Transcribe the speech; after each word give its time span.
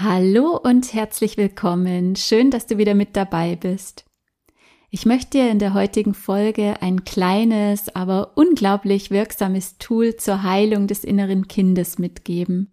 Hallo 0.00 0.56
und 0.56 0.94
herzlich 0.94 1.36
willkommen. 1.36 2.14
Schön, 2.14 2.52
dass 2.52 2.66
du 2.66 2.78
wieder 2.78 2.94
mit 2.94 3.16
dabei 3.16 3.56
bist. 3.56 4.04
Ich 4.90 5.06
möchte 5.06 5.38
dir 5.38 5.50
in 5.50 5.58
der 5.58 5.74
heutigen 5.74 6.14
Folge 6.14 6.76
ein 6.80 7.04
kleines, 7.04 7.88
aber 7.96 8.30
unglaublich 8.36 9.10
wirksames 9.10 9.76
Tool 9.78 10.14
zur 10.14 10.44
Heilung 10.44 10.86
des 10.86 11.02
inneren 11.02 11.48
Kindes 11.48 11.98
mitgeben. 11.98 12.70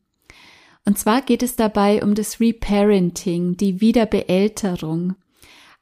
Und 0.86 1.00
zwar 1.00 1.24
geht 1.24 1.42
es 1.42 1.56
dabei 1.56 2.04
um 2.04 2.14
das 2.14 2.40
Reparenting, 2.40 3.58
die 3.58 3.82
Wiederbeälterung. 3.82 5.16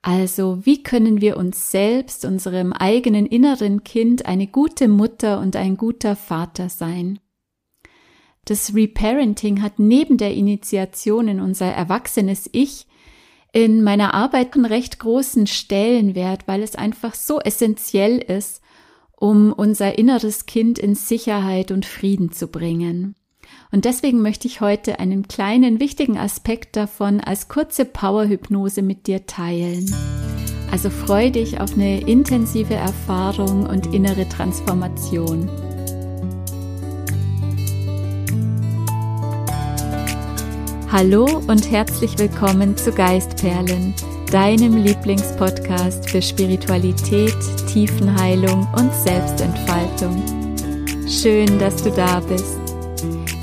Also, 0.01 0.65
wie 0.65 0.81
können 0.81 1.19
wir 1.19 1.35
uns 1.35 1.71
selbst, 1.71 2.23
unserem 2.23 2.71
eigenen 2.71 3.25
inneren 3.25 3.83
Kind, 3.83 4.25
eine 4.25 4.47
gute 4.47 4.87
Mutter 4.87 5.41
und 5.41 5.57
ein 5.57 5.75
guter 5.75 6.15
Vater 6.15 6.69
sein? 6.69 7.19
Das 8.45 8.75
Reparenting 8.75 9.61
hat 9.61 9.79
neben 9.79 10.17
der 10.17 10.33
Initiation 10.33 11.27
in 11.27 11.39
unser 11.39 11.67
erwachsenes 11.67 12.49
Ich 12.51 12.87
in 13.53 13.83
meiner 13.83 14.13
Arbeit 14.13 14.55
einen 14.55 14.65
recht 14.65 14.99
großen 14.99 15.47
Stellenwert, 15.47 16.47
weil 16.47 16.63
es 16.63 16.75
einfach 16.75 17.13
so 17.13 17.39
essentiell 17.39 18.17
ist, 18.17 18.61
um 19.15 19.53
unser 19.53 19.97
inneres 19.97 20.47
Kind 20.47 20.79
in 20.79 20.95
Sicherheit 20.95 21.71
und 21.71 21.85
Frieden 21.85 22.31
zu 22.31 22.47
bringen. 22.47 23.15
Und 23.71 23.85
deswegen 23.85 24.21
möchte 24.21 24.47
ich 24.47 24.59
heute 24.59 24.99
einen 24.99 25.27
kleinen 25.27 25.79
wichtigen 25.79 26.17
Aspekt 26.17 26.75
davon 26.75 27.21
als 27.21 27.47
kurze 27.47 27.85
Powerhypnose 27.85 28.81
mit 28.81 29.07
dir 29.07 29.25
teilen. 29.25 29.85
Also 30.71 30.89
freu 30.89 31.29
dich 31.29 31.59
auf 31.61 31.73
eine 31.73 32.01
intensive 32.01 32.73
Erfahrung 32.73 33.67
und 33.67 33.93
innere 33.93 34.27
Transformation. 34.27 35.49
Hallo 40.93 41.25
und 41.47 41.71
herzlich 41.71 42.19
willkommen 42.19 42.77
zu 42.77 42.91
Geistperlen, 42.91 43.95
deinem 44.31 44.77
Lieblingspodcast 44.77 46.07
für 46.07 46.21
Spiritualität, 46.21 47.35
Tiefenheilung 47.67 48.67
und 48.77 48.93
Selbstentfaltung. 48.93 50.21
Schön, 51.09 51.57
dass 51.57 51.77
du 51.77 51.89
da 51.89 52.19
bist. 52.19 52.59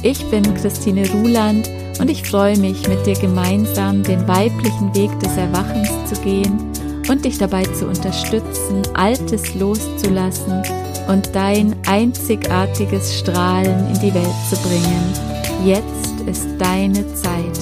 Ich 0.05 0.25
bin 0.31 0.45
Christine 0.55 1.11
Ruland 1.11 1.69
und 1.99 2.09
ich 2.09 2.23
freue 2.23 2.57
mich, 2.57 2.87
mit 2.87 3.05
dir 3.05 3.19
gemeinsam 3.19 4.05
den 4.05 4.29
weiblichen 4.29 4.95
Weg 4.95 5.11
des 5.19 5.37
Erwachens 5.37 5.91
zu 6.09 6.21
gehen 6.23 6.57
und 7.09 7.25
dich 7.25 7.39
dabei 7.39 7.65
zu 7.65 7.89
unterstützen, 7.89 8.83
Altes 8.95 9.57
loszulassen 9.57 10.63
und 11.09 11.35
dein 11.35 11.75
einzigartiges 11.89 13.19
Strahlen 13.19 13.89
in 13.89 14.01
die 14.01 14.15
Welt 14.15 14.37
zu 14.49 14.57
bringen. 14.59 15.13
Jetzt 15.67 16.10
ist 16.27 16.49
deine 16.59 17.07
Zeit. 17.15 17.59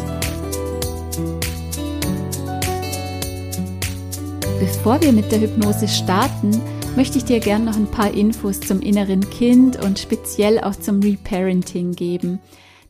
Bevor 4.61 5.01
wir 5.01 5.13
mit 5.13 5.31
der 5.31 5.41
Hypnose 5.41 5.87
starten, 5.89 6.61
möchte 6.97 7.19
ich 7.19 7.25
dir 7.25 7.41
gerne 7.41 7.65
noch 7.65 7.77
ein 7.77 7.91
paar 7.91 8.13
Infos 8.13 8.59
zum 8.61 8.81
inneren 8.81 9.29
Kind 9.31 9.83
und 9.83 9.99
speziell 9.99 10.61
auch 10.61 10.75
zum 10.75 11.01
Reparenting 11.01 11.93
geben. 11.93 12.41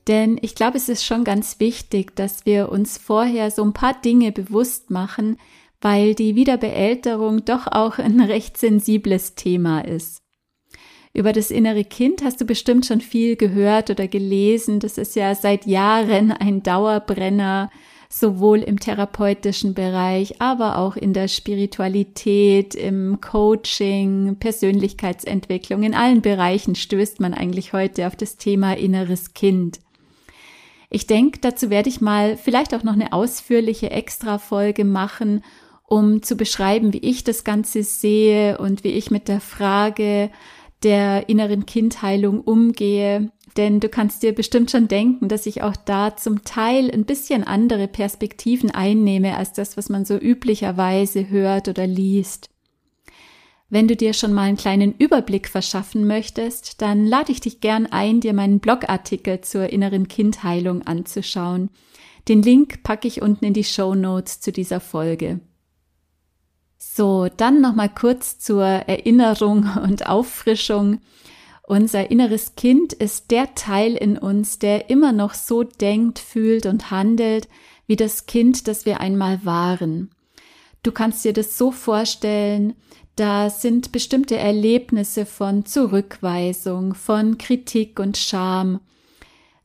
Denn 0.06 0.38
ich 0.40 0.54
glaube, 0.54 0.78
es 0.78 0.88
ist 0.88 1.04
schon 1.04 1.24
ganz 1.24 1.60
wichtig, 1.60 2.16
dass 2.16 2.46
wir 2.46 2.70
uns 2.72 2.96
vorher 2.96 3.50
so 3.50 3.62
ein 3.62 3.74
paar 3.74 3.94
Dinge 4.00 4.32
bewusst 4.32 4.90
machen, 4.90 5.36
weil 5.80 6.14
die 6.14 6.34
Wiederbeälterung 6.34 7.44
doch 7.44 7.66
auch 7.66 7.98
ein 7.98 8.20
recht 8.22 8.56
sensibles 8.56 9.34
Thema 9.34 9.80
ist. 9.80 10.22
Über 11.18 11.32
das 11.32 11.50
innere 11.50 11.82
Kind 11.82 12.22
hast 12.22 12.40
du 12.40 12.44
bestimmt 12.44 12.86
schon 12.86 13.00
viel 13.00 13.34
gehört 13.34 13.90
oder 13.90 14.06
gelesen. 14.06 14.78
Das 14.78 14.98
ist 14.98 15.16
ja 15.16 15.34
seit 15.34 15.66
Jahren 15.66 16.30
ein 16.30 16.62
Dauerbrenner, 16.62 17.72
sowohl 18.08 18.60
im 18.60 18.78
therapeutischen 18.78 19.74
Bereich, 19.74 20.40
aber 20.40 20.78
auch 20.78 20.94
in 20.94 21.12
der 21.12 21.26
Spiritualität, 21.26 22.76
im 22.76 23.20
Coaching, 23.20 24.36
Persönlichkeitsentwicklung. 24.38 25.82
In 25.82 25.96
allen 25.96 26.22
Bereichen 26.22 26.76
stößt 26.76 27.18
man 27.18 27.34
eigentlich 27.34 27.72
heute 27.72 28.06
auf 28.06 28.14
das 28.14 28.36
Thema 28.36 28.76
inneres 28.76 29.34
Kind. 29.34 29.80
Ich 30.88 31.08
denke, 31.08 31.40
dazu 31.40 31.68
werde 31.68 31.88
ich 31.88 32.00
mal 32.00 32.36
vielleicht 32.36 32.72
auch 32.74 32.84
noch 32.84 32.92
eine 32.92 33.12
ausführliche 33.12 33.90
Extra-Folge 33.90 34.84
machen, 34.84 35.42
um 35.82 36.22
zu 36.22 36.36
beschreiben, 36.36 36.92
wie 36.92 36.98
ich 36.98 37.24
das 37.24 37.42
Ganze 37.42 37.82
sehe 37.82 38.58
und 38.58 38.84
wie 38.84 38.92
ich 38.92 39.10
mit 39.10 39.26
der 39.26 39.40
Frage 39.40 40.30
der 40.82 41.28
inneren 41.28 41.66
Kindheilung 41.66 42.40
umgehe. 42.40 43.30
Denn 43.56 43.80
du 43.80 43.88
kannst 43.88 44.22
dir 44.22 44.34
bestimmt 44.34 44.70
schon 44.70 44.88
denken, 44.88 45.28
dass 45.28 45.46
ich 45.46 45.62
auch 45.62 45.74
da 45.74 46.16
zum 46.16 46.44
Teil 46.44 46.90
ein 46.90 47.04
bisschen 47.04 47.44
andere 47.44 47.88
Perspektiven 47.88 48.70
einnehme 48.70 49.36
als 49.36 49.52
das, 49.52 49.76
was 49.76 49.88
man 49.88 50.04
so 50.04 50.16
üblicherweise 50.16 51.28
hört 51.28 51.68
oder 51.68 51.86
liest. 51.86 52.50
Wenn 53.70 53.88
du 53.88 53.96
dir 53.96 54.14
schon 54.14 54.32
mal 54.32 54.44
einen 54.44 54.56
kleinen 54.56 54.94
Überblick 54.96 55.48
verschaffen 55.48 56.06
möchtest, 56.06 56.80
dann 56.80 57.04
lade 57.04 57.32
ich 57.32 57.40
dich 57.40 57.60
gern 57.60 57.86
ein, 57.86 58.20
dir 58.20 58.32
meinen 58.32 58.60
Blogartikel 58.60 59.42
zur 59.42 59.68
inneren 59.70 60.08
Kindheilung 60.08 60.82
anzuschauen. 60.82 61.68
Den 62.28 62.42
Link 62.42 62.82
packe 62.82 63.08
ich 63.08 63.20
unten 63.20 63.44
in 63.44 63.54
die 63.54 63.64
Show 63.64 63.94
Notes 63.94 64.40
zu 64.40 64.52
dieser 64.52 64.80
Folge. 64.80 65.40
So, 66.78 67.28
dann 67.36 67.60
nochmal 67.60 67.88
kurz 67.88 68.38
zur 68.38 68.64
Erinnerung 68.64 69.68
und 69.82 70.06
Auffrischung. 70.06 71.00
Unser 71.64 72.10
inneres 72.10 72.54
Kind 72.54 72.92
ist 72.92 73.30
der 73.30 73.54
Teil 73.54 73.94
in 73.94 74.16
uns, 74.16 74.58
der 74.58 74.88
immer 74.88 75.12
noch 75.12 75.34
so 75.34 75.64
denkt, 75.64 76.18
fühlt 76.18 76.66
und 76.66 76.90
handelt 76.90 77.48
wie 77.88 77.96
das 77.96 78.26
Kind, 78.26 78.68
das 78.68 78.86
wir 78.86 79.00
einmal 79.00 79.44
waren. 79.44 80.10
Du 80.84 80.92
kannst 80.92 81.24
dir 81.24 81.32
das 81.32 81.58
so 81.58 81.72
vorstellen, 81.72 82.74
da 83.16 83.50
sind 83.50 83.90
bestimmte 83.90 84.36
Erlebnisse 84.36 85.26
von 85.26 85.66
Zurückweisung, 85.66 86.94
von 86.94 87.36
Kritik 87.36 87.98
und 87.98 88.16
Scham, 88.16 88.78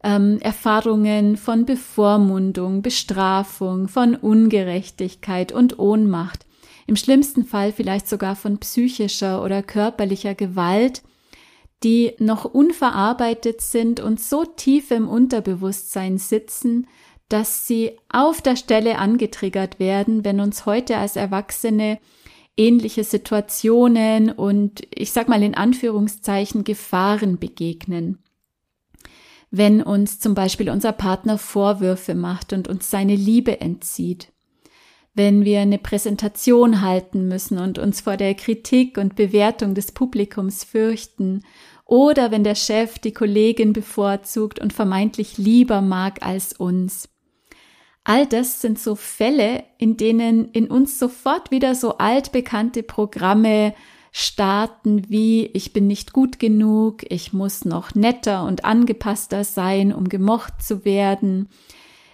ähm, 0.03 0.39
Erfahrungen 0.41 1.37
von 1.37 1.65
Bevormundung, 1.65 2.81
Bestrafung, 2.81 3.87
von 3.87 4.15
Ungerechtigkeit 4.15 5.51
und 5.51 5.77
Ohnmacht, 5.77 6.47
im 6.87 6.95
schlimmsten 6.95 7.45
Fall 7.45 7.71
vielleicht 7.71 8.07
sogar 8.07 8.35
von 8.35 8.57
psychischer 8.59 9.43
oder 9.43 9.63
körperlicher 9.63 10.35
Gewalt, 10.35 11.01
die 11.83 12.13
noch 12.19 12.45
unverarbeitet 12.45 13.61
sind 13.61 13.99
und 13.99 14.19
so 14.19 14.45
tief 14.45 14.91
im 14.91 15.07
Unterbewusstsein 15.07 16.17
sitzen, 16.17 16.87
dass 17.29 17.67
sie 17.67 17.97
auf 18.09 18.41
der 18.41 18.55
Stelle 18.55 18.97
angetriggert 18.97 19.79
werden, 19.79 20.23
wenn 20.23 20.39
uns 20.39 20.65
heute 20.65 20.97
als 20.97 21.15
Erwachsene 21.15 21.99
ähnliche 22.55 23.03
Situationen 23.03 24.31
und 24.31 24.81
ich 24.93 25.11
sag 25.11 25.27
mal 25.27 25.41
in 25.41 25.55
Anführungszeichen 25.55 26.63
Gefahren 26.63 27.39
begegnen. 27.39 28.19
Wenn 29.49 29.81
uns 29.81 30.19
zum 30.19 30.35
Beispiel 30.35 30.69
unser 30.69 30.91
Partner 30.91 31.37
Vorwürfe 31.37 32.15
macht 32.15 32.53
und 32.53 32.67
uns 32.67 32.89
seine 32.89 33.15
Liebe 33.15 33.61
entzieht 33.61 34.32
wenn 35.13 35.45
wir 35.45 35.59
eine 35.59 35.77
Präsentation 35.77 36.81
halten 36.81 37.27
müssen 37.27 37.59
und 37.59 37.77
uns 37.77 38.01
vor 38.01 38.17
der 38.17 38.33
Kritik 38.33 38.97
und 38.97 39.15
Bewertung 39.15 39.75
des 39.75 39.91
Publikums 39.91 40.63
fürchten, 40.63 41.43
oder 41.85 42.31
wenn 42.31 42.43
der 42.43 42.55
Chef 42.55 42.97
die 42.97 43.13
Kollegin 43.13 43.73
bevorzugt 43.73 44.59
und 44.59 44.73
vermeintlich 44.73 45.37
lieber 45.37 45.81
mag 45.81 46.25
als 46.25 46.53
uns. 46.53 47.09
All 48.03 48.25
das 48.25 48.61
sind 48.61 48.79
so 48.79 48.95
Fälle, 48.95 49.63
in 49.77 49.97
denen 49.97 50.51
in 50.51 50.67
uns 50.67 50.97
sofort 50.99 51.51
wieder 51.51 51.75
so 51.75 51.97
altbekannte 51.97 52.83
Programme 52.83 53.73
starten 54.11 55.09
wie 55.09 55.47
ich 55.47 55.73
bin 55.73 55.87
nicht 55.87 56.13
gut 56.13 56.37
genug, 56.39 57.01
ich 57.09 57.33
muss 57.33 57.65
noch 57.65 57.95
netter 57.95 58.43
und 58.45 58.63
angepasster 58.63 59.43
sein, 59.43 59.93
um 59.93 60.07
gemocht 60.07 60.61
zu 60.61 60.85
werden, 60.85 61.49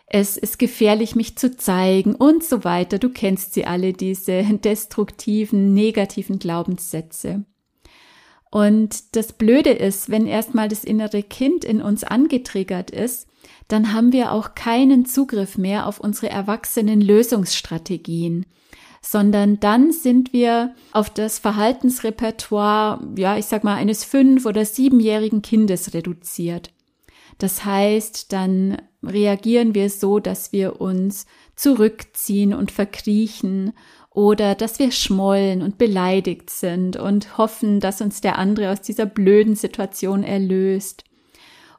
es 0.09 0.37
ist 0.37 0.57
gefährlich, 0.57 1.15
mich 1.15 1.37
zu 1.37 1.55
zeigen 1.55 2.15
und 2.15 2.43
so 2.43 2.63
weiter. 2.63 2.97
Du 2.97 3.09
kennst 3.09 3.53
sie 3.53 3.65
alle, 3.65 3.93
diese 3.93 4.43
destruktiven, 4.43 5.73
negativen 5.73 6.39
Glaubenssätze. 6.39 7.45
Und 8.51 9.15
das 9.15 9.33
Blöde 9.33 9.69
ist, 9.69 10.09
wenn 10.09 10.25
erstmal 10.25 10.67
das 10.67 10.83
innere 10.83 11.21
Kind 11.21 11.63
in 11.63 11.83
uns 11.83 12.03
angetriggert 12.03 12.89
ist, 12.89 13.27
dann 13.67 13.93
haben 13.93 14.11
wir 14.11 14.31
auch 14.31 14.55
keinen 14.55 15.05
Zugriff 15.05 15.59
mehr 15.59 15.85
auf 15.85 15.99
unsere 15.99 16.29
erwachsenen 16.29 17.01
Lösungsstrategien, 17.01 18.47
sondern 19.03 19.59
dann 19.59 19.91
sind 19.91 20.33
wir 20.33 20.73
auf 20.91 21.11
das 21.11 21.37
Verhaltensrepertoire, 21.37 22.99
ja, 23.15 23.37
ich 23.37 23.45
sag 23.45 23.63
mal, 23.63 23.75
eines 23.75 24.03
fünf- 24.03 24.47
oder 24.47 24.65
siebenjährigen 24.65 25.43
Kindes 25.43 25.93
reduziert. 25.93 26.71
Das 27.39 27.65
heißt, 27.65 28.31
dann 28.31 28.77
reagieren 29.01 29.73
wir 29.73 29.89
so, 29.89 30.19
dass 30.19 30.51
wir 30.51 30.79
uns 30.79 31.25
zurückziehen 31.55 32.53
und 32.53 32.71
verkriechen 32.71 33.73
oder 34.11 34.55
dass 34.55 34.77
wir 34.79 34.91
schmollen 34.91 35.61
und 35.61 35.77
beleidigt 35.77 36.49
sind 36.49 36.97
und 36.97 37.37
hoffen, 37.37 37.79
dass 37.79 38.01
uns 38.01 38.21
der 38.21 38.37
andere 38.37 38.71
aus 38.71 38.81
dieser 38.81 39.05
blöden 39.05 39.55
Situation 39.55 40.23
erlöst. 40.23 41.05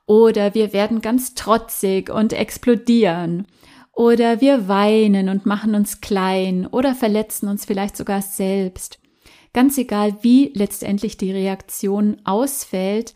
Oder 0.06 0.54
wir 0.54 0.72
werden 0.72 1.02
ganz 1.02 1.34
trotzig 1.34 2.10
und 2.10 2.32
explodieren. 2.32 3.46
Oder 3.92 4.40
wir 4.40 4.66
weinen 4.66 5.28
und 5.28 5.44
machen 5.44 5.74
uns 5.74 6.00
klein 6.00 6.66
oder 6.66 6.94
verletzen 6.94 7.48
uns 7.48 7.66
vielleicht 7.66 7.96
sogar 7.96 8.22
selbst. 8.22 8.98
Ganz 9.52 9.76
egal, 9.76 10.16
wie 10.22 10.52
letztendlich 10.54 11.16
die 11.16 11.32
Reaktion 11.32 12.16
ausfällt, 12.24 13.14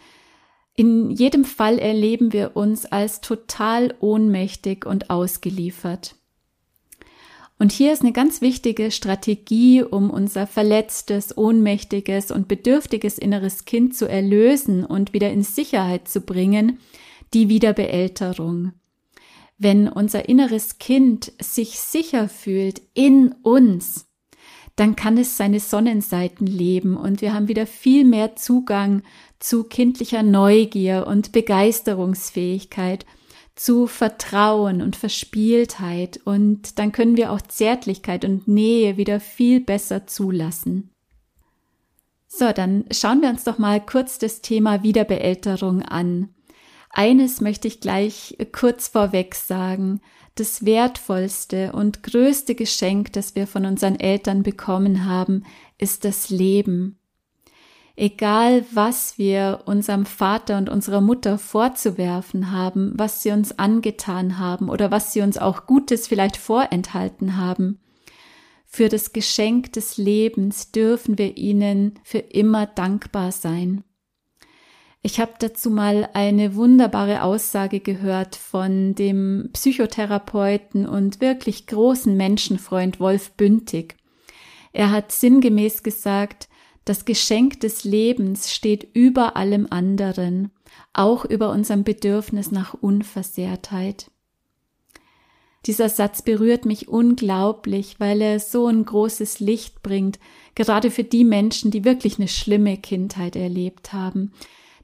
in 0.77 1.11
jedem 1.11 1.45
Fall 1.45 1.79
erleben 1.79 2.33
wir 2.33 2.57
uns 2.57 2.85
als 2.87 3.21
total 3.21 3.95
ohnmächtig 4.01 4.87
und 4.87 5.11
ausgeliefert. 5.11 6.17
Und 7.59 7.71
hier 7.71 7.93
ist 7.93 8.03
eine 8.03 8.13
ganz 8.13 8.41
wichtige 8.41 8.91
Strategie, 8.91 9.83
um 9.83 10.11
unser 10.11 10.47
verletztes, 10.47 11.39
ohnmächtiges 11.39 12.33
und 12.33 12.49
bedürftiges 12.49 13.17
inneres 13.17 13.65
Kind 13.65 13.97
zu 13.97 14.09
erlösen 14.09 14.85
und 14.85 15.13
wieder 15.13 15.31
in 15.31 15.45
Sicherheit 15.45 16.09
zu 16.09 16.21
bringen, 16.21 16.81
die 17.33 17.49
Wiederbeälterung. 17.49 18.73
Wenn 19.57 19.89
unser 19.89 20.29
inneres 20.29 20.79
Kind 20.79 21.33
sich 21.41 21.79
sicher 21.79 22.29
fühlt 22.29 22.83
in 22.93 23.33
uns, 23.43 24.07
dann 24.77 24.97
kann 24.97 25.19
es 25.19 25.37
seine 25.37 25.61
Sonnenseiten 25.61 26.47
leben 26.47 26.97
und 26.97 27.21
wir 27.21 27.33
haben 27.33 27.49
wieder 27.49 27.67
viel 27.67 28.05
mehr 28.05 28.37
Zugang 28.37 29.03
zu 29.39 29.65
kindlicher 29.65 30.23
Neugier 30.23 31.07
und 31.07 31.33
Begeisterungsfähigkeit 31.33 33.07
zu 33.55 33.87
Vertrauen 33.87 34.83
und 34.83 34.97
Verspieltheit 34.97 36.21
und 36.25 36.79
dann 36.79 36.91
können 36.91 37.17
wir 37.17 37.31
auch 37.31 37.41
Zärtlichkeit 37.41 38.25
und 38.25 38.49
Nähe 38.49 38.97
wieder 38.97 39.21
viel 39.21 39.61
besser 39.61 40.07
zulassen. 40.07 40.91
So, 42.27 42.51
dann 42.51 42.85
schauen 42.91 43.23
wir 43.23 43.29
uns 43.29 43.45
doch 43.45 43.59
mal 43.59 43.81
kurz 43.81 44.19
das 44.19 44.41
Thema 44.41 44.83
Wiederbeälterung 44.83 45.83
an. 45.83 46.35
Eines 46.91 47.41
möchte 47.41 47.69
ich 47.69 47.81
gleich 47.81 48.37
kurz 48.51 48.89
vorweg 48.89 49.37
sagen. 49.37 50.01
Das 50.35 50.65
wertvollste 50.65 51.73
und 51.73 52.03
größte 52.03 52.55
Geschenk, 52.55 53.13
das 53.13 53.35
wir 53.35 53.47
von 53.47 53.67
unseren 53.67 53.99
Eltern 53.99 54.43
bekommen 54.43 55.05
haben, 55.05 55.45
ist 55.79 56.05
das 56.05 56.31
Leben 56.31 56.99
egal 57.97 58.65
was 58.73 59.19
wir 59.19 59.63
unserem 59.67 60.07
Vater 60.07 60.59
und 60.59 60.69
unserer 60.69 61.01
Mutter 61.01 61.39
vorzuwerfen 61.39 62.51
haben, 62.51 62.93
was 62.97 63.23
sie 63.23 63.31
uns 63.31 63.59
angetan 63.59 64.39
haben 64.39 64.69
oder 64.69 64.91
was 64.91 65.13
sie 65.13 65.21
uns 65.21 65.39
auch 65.39 65.67
Gutes 65.67 66.09
vielleicht 66.09 66.37
vorenthalten 66.37 67.37
haben, 67.37 67.81
für 68.67 68.89
das 68.89 69.13
Geschenk 69.13 69.73
des 69.75 69.99
Lebens 69.99 70.73
dürfen 70.73 71.17
wir 71.17 71.37
ihnen 71.37 72.01
für 72.03 72.19
immer 72.19 72.67
dankbar 72.67 73.31
sein. 73.31 73.85
Ich 75.07 75.21
habe 75.21 75.35
dazu 75.39 75.69
mal 75.69 76.09
eine 76.15 76.55
wunderbare 76.55 77.25
Aussage 77.25 77.81
gehört 77.81 78.37
von 78.37 78.95
dem 78.95 79.51
Psychotherapeuten 79.53 80.89
und 80.89 81.21
wirklich 81.21 81.67
großen 81.67 82.17
Menschenfreund 82.17 83.01
Wolf 83.01 83.33
Bündig. 83.33 83.97
Er 84.73 84.91
hat 84.91 85.13
sinngemäß 85.13 85.83
gesagt, 85.83 86.49
das 86.87 87.05
Geschenk 87.05 87.61
des 87.61 87.85
Lebens 87.85 88.51
steht 88.51 88.89
über 88.95 89.37
allem 89.37 89.67
anderen, 89.69 90.51
auch 90.95 91.27
über 91.27 91.51
unserem 91.51 91.85
Bedürfnis 91.85 92.51
nach 92.51 92.73
Unversehrtheit. 92.73 94.11
Dieser 95.67 95.91
Satz 95.91 96.23
berührt 96.23 96.65
mich 96.65 96.89
unglaublich, 96.89 97.97
weil 98.01 98.23
er 98.23 98.41
so 98.41 98.69
ein 98.69 98.87
großes 98.87 99.39
Licht 99.39 99.83
bringt, 99.83 100.19
gerade 100.55 100.91
für 100.91 101.05
die 101.05 101.25
Menschen, 101.25 101.71
die 101.71 101.85
wirklich 101.85 102.19
eine 102.19 102.29
schlimme 102.29 102.79
Kindheit 102.79 103.37
erlebt 103.37 103.93
haben. 103.93 104.33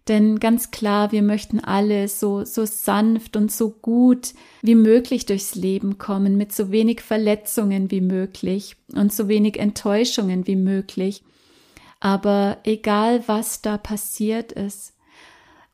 Denn 0.09 0.41
ganz 0.41 0.71
klar, 0.71 1.13
wir 1.13 1.23
möchten 1.23 1.61
alle 1.61 2.09
so, 2.09 2.45
so 2.45 2.65
sanft 2.65 3.37
und 3.37 3.53
so 3.53 3.71
gut 3.71 4.35
wie 4.63 4.75
möglich 4.75 5.27
durchs 5.27 5.55
Leben 5.55 5.99
kommen, 5.99 6.37
mit 6.37 6.53
so 6.53 6.71
wenig 6.71 7.01
Verletzungen 7.01 7.91
wie 7.91 8.01
möglich 8.01 8.77
und 8.95 9.13
so 9.13 9.29
wenig 9.29 9.59
Enttäuschungen 9.59 10.47
wie 10.47 10.57
möglich. 10.57 11.23
Aber 12.01 12.59
egal, 12.65 13.23
was 13.27 13.61
da 13.61 13.77
passiert 13.77 14.53
ist, 14.53 14.95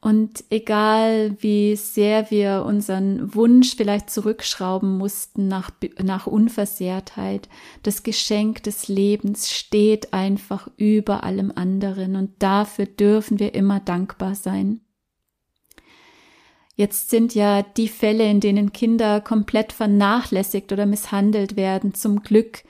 und 0.00 0.44
egal 0.50 1.36
wie 1.40 1.74
sehr 1.74 2.30
wir 2.30 2.64
unseren 2.66 3.34
Wunsch 3.34 3.76
vielleicht 3.76 4.10
zurückschrauben 4.10 4.98
mussten 4.98 5.48
nach, 5.48 5.70
nach 6.02 6.26
Unversehrtheit, 6.26 7.48
das 7.82 8.02
Geschenk 8.02 8.62
des 8.62 8.88
Lebens 8.88 9.52
steht 9.52 10.12
einfach 10.12 10.68
über 10.76 11.24
allem 11.24 11.52
anderen 11.54 12.16
und 12.16 12.34
dafür 12.38 12.86
dürfen 12.86 13.38
wir 13.38 13.54
immer 13.54 13.80
dankbar 13.80 14.34
sein. 14.34 14.80
Jetzt 16.76 17.08
sind 17.08 17.34
ja 17.34 17.62
die 17.62 17.88
Fälle, 17.88 18.30
in 18.30 18.40
denen 18.40 18.72
Kinder 18.72 19.22
komplett 19.22 19.72
vernachlässigt 19.72 20.72
oder 20.72 20.84
misshandelt 20.84 21.56
werden, 21.56 21.94
zum 21.94 22.22
Glück 22.22 22.64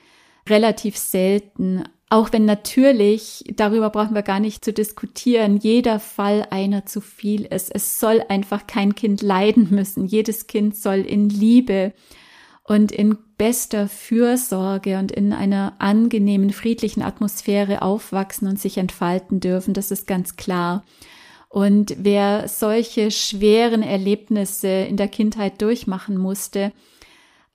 relativ 0.47 0.97
selten. 0.97 1.83
Auch 2.09 2.31
wenn 2.31 2.45
natürlich, 2.45 3.43
darüber 3.55 3.89
brauchen 3.89 4.15
wir 4.15 4.21
gar 4.21 4.39
nicht 4.39 4.63
zu 4.63 4.71
diskutieren, 4.71 5.57
jeder 5.57 5.99
Fall 5.99 6.47
einer 6.51 6.85
zu 6.85 7.01
viel 7.01 7.43
ist. 7.43 7.69
Es 7.73 7.99
soll 7.99 8.23
einfach 8.29 8.65
kein 8.65 8.95
Kind 8.95 9.21
leiden 9.21 9.67
müssen. 9.71 10.05
Jedes 10.05 10.47
Kind 10.47 10.77
soll 10.77 10.99
in 10.99 11.29
Liebe 11.29 11.93
und 12.63 12.93
in 12.93 13.17
bester 13.37 13.89
Fürsorge 13.89 14.99
und 14.99 15.11
in 15.11 15.33
einer 15.33 15.75
angenehmen, 15.79 16.51
friedlichen 16.51 17.01
Atmosphäre 17.01 17.81
aufwachsen 17.81 18.47
und 18.47 18.59
sich 18.59 18.77
entfalten 18.77 19.41
dürfen. 19.41 19.73
Das 19.73 19.91
ist 19.91 20.07
ganz 20.07 20.37
klar. 20.37 20.85
Und 21.49 21.93
wer 21.97 22.47
solche 22.47 23.11
schweren 23.11 23.83
Erlebnisse 23.83 24.67
in 24.67 24.95
der 24.95 25.07
Kindheit 25.09 25.61
durchmachen 25.61 26.17
musste, 26.17 26.71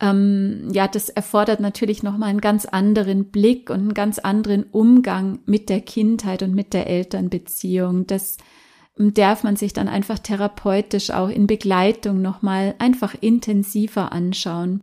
ähm, 0.02 0.69
ja, 0.72 0.88
das 0.88 1.08
erfordert 1.08 1.60
natürlich 1.60 2.02
nochmal 2.02 2.31
einen 2.31 2.40
ganz 2.40 2.66
anderen 2.66 3.31
Blick 3.31 3.70
und 3.70 3.78
einen 3.78 3.94
ganz 3.94 4.19
anderen 4.19 4.64
Umgang 4.64 5.38
mit 5.46 5.69
der 5.69 5.81
Kindheit 5.81 6.43
und 6.43 6.54
mit 6.54 6.75
der 6.75 6.88
Elternbeziehung. 6.88 8.08
Das 8.08 8.37
ähm, 8.99 9.14
darf 9.14 9.44
man 9.44 9.54
sich 9.54 9.72
dann 9.72 9.87
einfach 9.87 10.19
therapeutisch 10.19 11.12
auch 11.12 11.28
in 11.28 11.46
Begleitung 11.46 12.20
nochmal 12.20 12.75
einfach 12.81 13.14
intensiver 13.20 14.10
anschauen. 14.10 14.82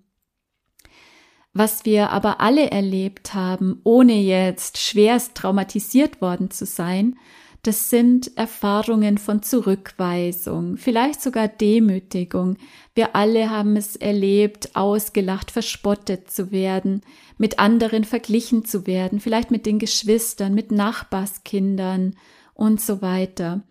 Was 1.52 1.84
wir 1.84 2.12
aber 2.12 2.40
alle 2.40 2.72
erlebt 2.72 3.34
haben, 3.34 3.82
ohne 3.84 4.14
jetzt 4.14 4.78
schwerst 4.78 5.36
traumatisiert 5.36 6.22
worden 6.22 6.50
zu 6.50 6.66
sein, 6.66 7.18
das 7.64 7.90
sind 7.90 8.38
Erfahrungen 8.38 9.18
von 9.18 9.44
Zurückweisung, 9.44 10.78
vielleicht 10.78 11.22
sogar 11.22 11.48
Demütigung. 11.50 12.58
Wir 12.96 13.16
alle 13.16 13.50
haben 13.50 13.76
es 13.76 13.96
erlebt, 13.98 14.76
ausgelacht, 14.76 15.52
verspottet 15.52 16.32
zu 16.32 16.52
werden, 16.52 17.02
mit 17.38 17.60
anderen 17.60 18.06
verglichen 18.06 18.64
zu 18.64 18.88
werden, 18.88 19.20
vielleicht 19.20 19.52
mit 19.52 19.66
den 19.66 19.78
Geschwistern, 19.78 20.54
mit 20.54 20.72
Nachbarskindern 20.72 22.16
und 22.54 22.80
so 22.80 23.02
weiter. 23.02 23.64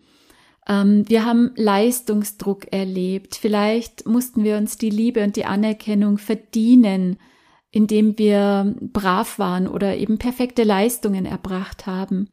Ähm, 0.67 1.09
wir 1.09 1.25
haben 1.25 1.51
Leistungsdruck 1.55 2.71
erlebt. 2.71 3.35
Vielleicht 3.35 4.05
mussten 4.05 4.43
wir 4.43 4.57
uns 4.57 4.77
die 4.77 4.91
Liebe 4.91 5.23
und 5.23 5.35
die 5.35 5.45
Anerkennung 5.45 6.19
verdienen, 6.19 7.17
indem 7.71 8.17
wir 8.17 8.75
brav 8.79 9.39
waren 9.39 9.67
oder 9.67 9.97
eben 9.97 10.19
perfekte 10.19 10.63
Leistungen 10.63 11.25
erbracht 11.25 11.87
haben. 11.87 12.29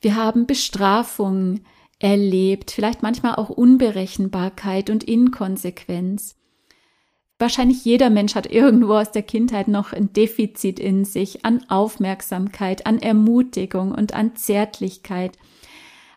Wir 0.00 0.16
haben 0.16 0.46
Bestrafung 0.46 1.60
erlebt, 1.98 2.70
vielleicht 2.70 3.02
manchmal 3.02 3.36
auch 3.36 3.50
Unberechenbarkeit 3.50 4.90
und 4.90 5.04
Inkonsequenz. 5.04 6.36
Wahrscheinlich 7.38 7.84
jeder 7.84 8.08
Mensch 8.08 8.34
hat 8.34 8.50
irgendwo 8.50 8.94
aus 8.94 9.12
der 9.12 9.22
Kindheit 9.22 9.68
noch 9.68 9.92
ein 9.92 10.12
Defizit 10.12 10.78
in 10.78 11.04
sich 11.04 11.44
an 11.44 11.64
Aufmerksamkeit, 11.68 12.86
an 12.86 12.98
Ermutigung 12.98 13.92
und 13.92 14.14
an 14.14 14.36
Zärtlichkeit. 14.36 15.36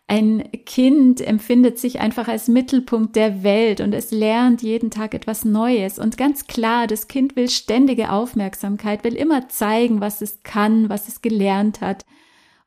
Ein 0.06 0.50
Kind 0.66 1.20
empfindet 1.20 1.78
sich 1.78 2.00
einfach 2.00 2.26
als 2.26 2.48
Mittelpunkt 2.48 3.14
der 3.16 3.44
Welt 3.44 3.80
und 3.80 3.92
es 3.92 4.10
lernt 4.10 4.60
jeden 4.60 4.90
Tag 4.90 5.14
etwas 5.14 5.44
Neues. 5.44 6.00
Und 6.00 6.16
ganz 6.16 6.46
klar, 6.46 6.86
das 6.86 7.06
Kind 7.06 7.36
will 7.36 7.48
ständige 7.48 8.10
Aufmerksamkeit, 8.10 9.04
will 9.04 9.14
immer 9.14 9.48
zeigen, 9.48 10.00
was 10.00 10.20
es 10.20 10.42
kann, 10.42 10.88
was 10.88 11.06
es 11.06 11.22
gelernt 11.22 11.80
hat. 11.80 12.06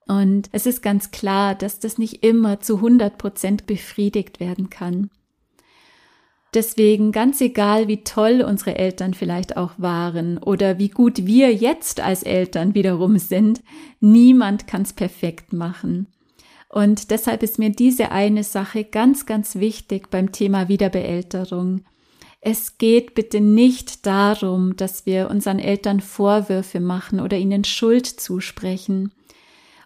Und 0.07 0.49
es 0.51 0.65
ist 0.65 0.81
ganz 0.81 1.11
klar, 1.11 1.55
dass 1.55 1.79
das 1.79 1.97
nicht 1.97 2.23
immer 2.23 2.59
zu 2.59 2.77
100 2.77 3.17
Prozent 3.17 3.65
befriedigt 3.65 4.39
werden 4.39 4.69
kann. 4.69 5.09
Deswegen 6.53 7.11
ganz 7.11 7.41
egal, 7.41 7.87
wie 7.87 8.03
toll 8.03 8.45
unsere 8.47 8.75
Eltern 8.75 9.15
vielleicht 9.15 9.57
auch 9.57 9.71
waren 9.77 10.37
oder 10.37 10.77
wie 10.77 10.89
gut 10.89 11.25
wir 11.25 11.51
jetzt 11.51 11.99
als 11.99 12.21
Eltern 12.21 12.75
wiederum 12.75 13.17
sind, 13.17 13.63
niemand 13.99 14.67
kann 14.67 14.83
es 14.83 14.93
perfekt 14.93 15.51
machen. 15.51 16.07
Und 16.69 17.09
deshalb 17.11 17.41
ist 17.41 17.57
mir 17.57 17.71
diese 17.71 18.11
eine 18.11 18.43
Sache 18.43 18.83
ganz, 18.83 19.25
ganz 19.25 19.55
wichtig 19.55 20.09
beim 20.09 20.31
Thema 20.31 20.69
Wiederbeälterung. 20.69 21.81
Es 22.41 22.77
geht 22.77 23.15
bitte 23.15 23.41
nicht 23.41 24.05
darum, 24.05 24.75
dass 24.75 25.05
wir 25.05 25.29
unseren 25.29 25.59
Eltern 25.59 26.01
Vorwürfe 26.01 26.79
machen 26.79 27.19
oder 27.19 27.37
ihnen 27.37 27.63
Schuld 27.63 28.05
zusprechen. 28.05 29.11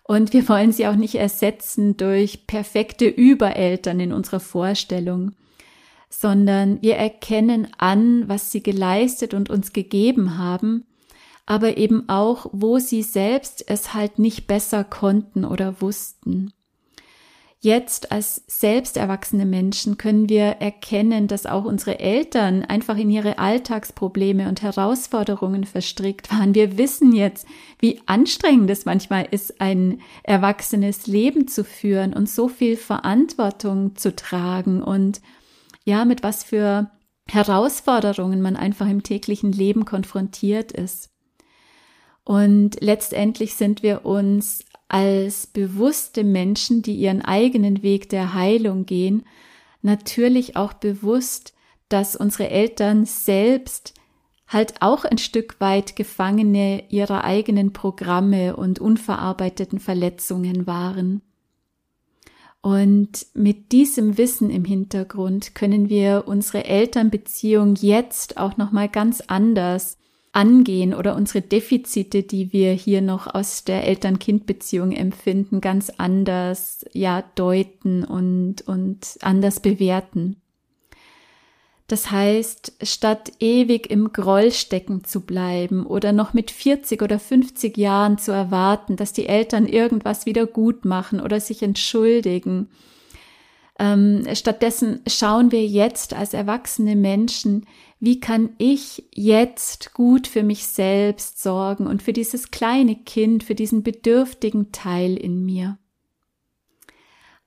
Und 0.07 0.33
wir 0.33 0.47
wollen 0.47 0.71
sie 0.71 0.87
auch 0.87 0.95
nicht 0.95 1.15
ersetzen 1.15 1.97
durch 1.97 2.47
perfekte 2.47 3.07
Übereltern 3.07 3.99
in 3.99 4.13
unserer 4.13 4.39
Vorstellung. 4.39 5.33
sondern 6.09 6.81
wir 6.81 6.95
erkennen 6.95 7.67
an, 7.77 8.27
was 8.29 8.51
sie 8.51 8.63
geleistet 8.63 9.33
und 9.33 9.49
uns 9.49 9.73
gegeben 9.73 10.37
haben, 10.37 10.85
aber 11.45 11.77
eben 11.77 12.09
auch, 12.09 12.47
wo 12.51 12.79
sie 12.79 13.03
selbst 13.03 13.63
es 13.69 13.93
halt 13.93 14.19
nicht 14.19 14.47
besser 14.47 14.83
konnten 14.83 15.45
oder 15.45 15.81
wussten. 15.81 16.53
Jetzt 17.59 18.11
als 18.11 18.43
selbst 18.45 18.97
erwachsene 18.97 19.45
Menschen 19.45 19.97
können 19.97 20.29
wir 20.29 20.43
erkennen, 20.43 21.27
dass 21.27 21.47
auch 21.47 21.65
unsere 21.65 21.99
Eltern 21.99 22.63
einfach 22.63 22.97
in 22.97 23.09
ihre 23.09 23.39
Alltagsprobleme 23.39 24.47
und 24.47 24.61
Herausforderungen 24.61 25.63
verstrickt 25.63 26.31
waren. 26.31 26.53
Wir 26.53 26.77
wissen 26.77 27.13
jetzt, 27.13 27.47
wie 27.79 27.99
anstrengend 28.05 28.69
es 28.69 28.85
manchmal 28.85 29.27
ist, 29.31 29.59
ein 29.59 30.01
erwachsenes 30.21 31.07
Leben 31.07 31.47
zu 31.47 31.63
führen 31.63 32.13
und 32.13 32.29
so 32.29 32.47
viel 32.47 32.77
Verantwortung 32.77 33.95
zu 33.95 34.15
tragen 34.15 34.83
und 34.83 35.19
ja, 35.83 36.05
mit 36.05 36.21
was 36.21 36.43
für 36.43 36.91
Herausforderungen 37.27 38.41
man 38.41 38.55
einfach 38.55 38.87
im 38.87 39.01
täglichen 39.01 39.51
Leben 39.51 39.83
konfrontiert 39.85 40.71
ist. 40.71 41.09
Und 42.23 42.81
letztendlich 42.81 43.55
sind 43.55 43.83
wir 43.83 44.05
uns 44.05 44.65
als 44.87 45.47
bewusste 45.47 46.23
Menschen, 46.23 46.81
die 46.81 46.95
ihren 46.95 47.21
eigenen 47.21 47.83
Weg 47.83 48.09
der 48.09 48.33
Heilung 48.33 48.85
gehen, 48.85 49.23
natürlich 49.81 50.55
auch 50.55 50.73
bewusst, 50.73 51.53
dass 51.89 52.15
unsere 52.15 52.49
Eltern 52.49 53.05
selbst 53.05 53.93
halt 54.47 54.81
auch 54.81 55.03
ein 55.03 55.17
Stück 55.17 55.59
weit 55.59 55.95
Gefangene 55.95 56.85
ihrer 56.89 57.23
eigenen 57.23 57.73
Programme 57.73 58.55
und 58.55 58.79
unverarbeiteten 58.79 59.79
Verletzungen 59.79 60.67
waren. 60.67 61.21
Und 62.61 63.27
mit 63.33 63.71
diesem 63.71 64.17
Wissen 64.17 64.49
im 64.49 64.65
Hintergrund 64.65 65.53
können 65.53 65.89
wir 65.89 66.23
unsere 66.27 66.65
Elternbeziehung 66.65 67.75
jetzt 67.75 68.37
auch 68.37 68.57
noch 68.57 68.71
mal 68.71 68.89
ganz 68.89 69.21
anders 69.21 69.97
angehen 70.37 70.93
oder 70.93 71.15
unsere 71.15 71.41
Defizite, 71.41 72.21
die 72.21 72.53
wir 72.53 72.71
hier 72.71 73.01
noch 73.01 73.25
aus 73.33 73.63
der 73.63 73.85
Eltern-Kind-Beziehung 73.85 74.91
empfinden, 74.91 75.61
ganz 75.61 75.89
anders, 75.97 76.85
ja, 76.93 77.23
deuten 77.33 78.03
und, 78.03 78.61
und 78.67 79.17
anders 79.21 79.61
bewerten. 79.61 80.39
Das 81.87 82.11
heißt, 82.11 82.73
statt 82.83 83.31
ewig 83.39 83.89
im 83.89 84.13
Groll 84.13 84.51
stecken 84.51 85.03
zu 85.03 85.21
bleiben 85.21 85.87
oder 85.87 86.11
noch 86.11 86.33
mit 86.33 86.51
40 86.51 87.01
oder 87.01 87.17
50 87.17 87.75
Jahren 87.75 88.19
zu 88.19 88.31
erwarten, 88.31 88.95
dass 88.95 89.13
die 89.13 89.25
Eltern 89.25 89.65
irgendwas 89.65 90.27
wieder 90.27 90.45
gut 90.45 90.85
machen 90.85 91.19
oder 91.19 91.39
sich 91.39 91.63
entschuldigen, 91.63 92.69
ähm, 93.79 94.23
stattdessen 94.33 95.01
schauen 95.07 95.51
wir 95.51 95.65
jetzt 95.65 96.13
als 96.13 96.33
erwachsene 96.33 96.95
Menschen, 96.95 97.65
wie 97.99 98.19
kann 98.19 98.51
ich 98.57 99.05
jetzt 99.13 99.93
gut 99.93 100.27
für 100.27 100.43
mich 100.43 100.65
selbst 100.67 101.41
sorgen 101.41 101.87
und 101.87 102.01
für 102.01 102.13
dieses 102.13 102.51
kleine 102.51 102.95
Kind, 102.95 103.43
für 103.43 103.55
diesen 103.55 103.83
bedürftigen 103.83 104.71
Teil 104.71 105.17
in 105.17 105.45
mir. 105.45 105.77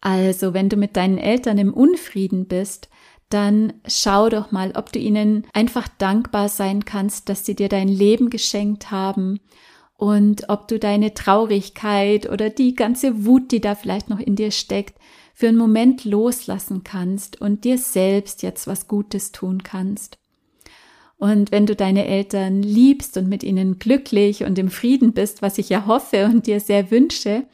Also, 0.00 0.54
wenn 0.54 0.68
du 0.68 0.76
mit 0.76 0.96
deinen 0.96 1.18
Eltern 1.18 1.58
im 1.58 1.74
Unfrieden 1.74 2.46
bist, 2.46 2.88
dann 3.28 3.74
schau 3.86 4.28
doch 4.28 4.50
mal, 4.50 4.72
ob 4.74 4.92
du 4.92 4.98
ihnen 4.98 5.46
einfach 5.52 5.88
dankbar 5.88 6.48
sein 6.48 6.84
kannst, 6.84 7.28
dass 7.28 7.46
sie 7.46 7.54
dir 7.54 7.68
dein 7.68 7.88
Leben 7.88 8.30
geschenkt 8.30 8.90
haben 8.90 9.40
und 10.00 10.48
ob 10.48 10.66
du 10.66 10.78
deine 10.78 11.12
Traurigkeit 11.12 12.26
oder 12.26 12.48
die 12.48 12.74
ganze 12.74 13.26
Wut, 13.26 13.52
die 13.52 13.60
da 13.60 13.74
vielleicht 13.74 14.08
noch 14.08 14.18
in 14.18 14.34
dir 14.34 14.50
steckt, 14.50 14.98
für 15.34 15.48
einen 15.48 15.58
Moment 15.58 16.06
loslassen 16.06 16.84
kannst 16.84 17.38
und 17.38 17.64
dir 17.64 17.76
selbst 17.76 18.42
jetzt 18.42 18.66
was 18.66 18.88
Gutes 18.88 19.30
tun 19.30 19.62
kannst. 19.62 20.16
Und 21.18 21.52
wenn 21.52 21.66
du 21.66 21.76
deine 21.76 22.06
Eltern 22.06 22.62
liebst 22.62 23.18
und 23.18 23.28
mit 23.28 23.42
ihnen 23.42 23.78
glücklich 23.78 24.42
und 24.44 24.58
im 24.58 24.70
Frieden 24.70 25.12
bist, 25.12 25.42
was 25.42 25.58
ich 25.58 25.68
ja 25.68 25.84
hoffe 25.84 26.24
und 26.24 26.46
dir 26.46 26.60
sehr 26.60 26.90
wünsche, 26.90 27.44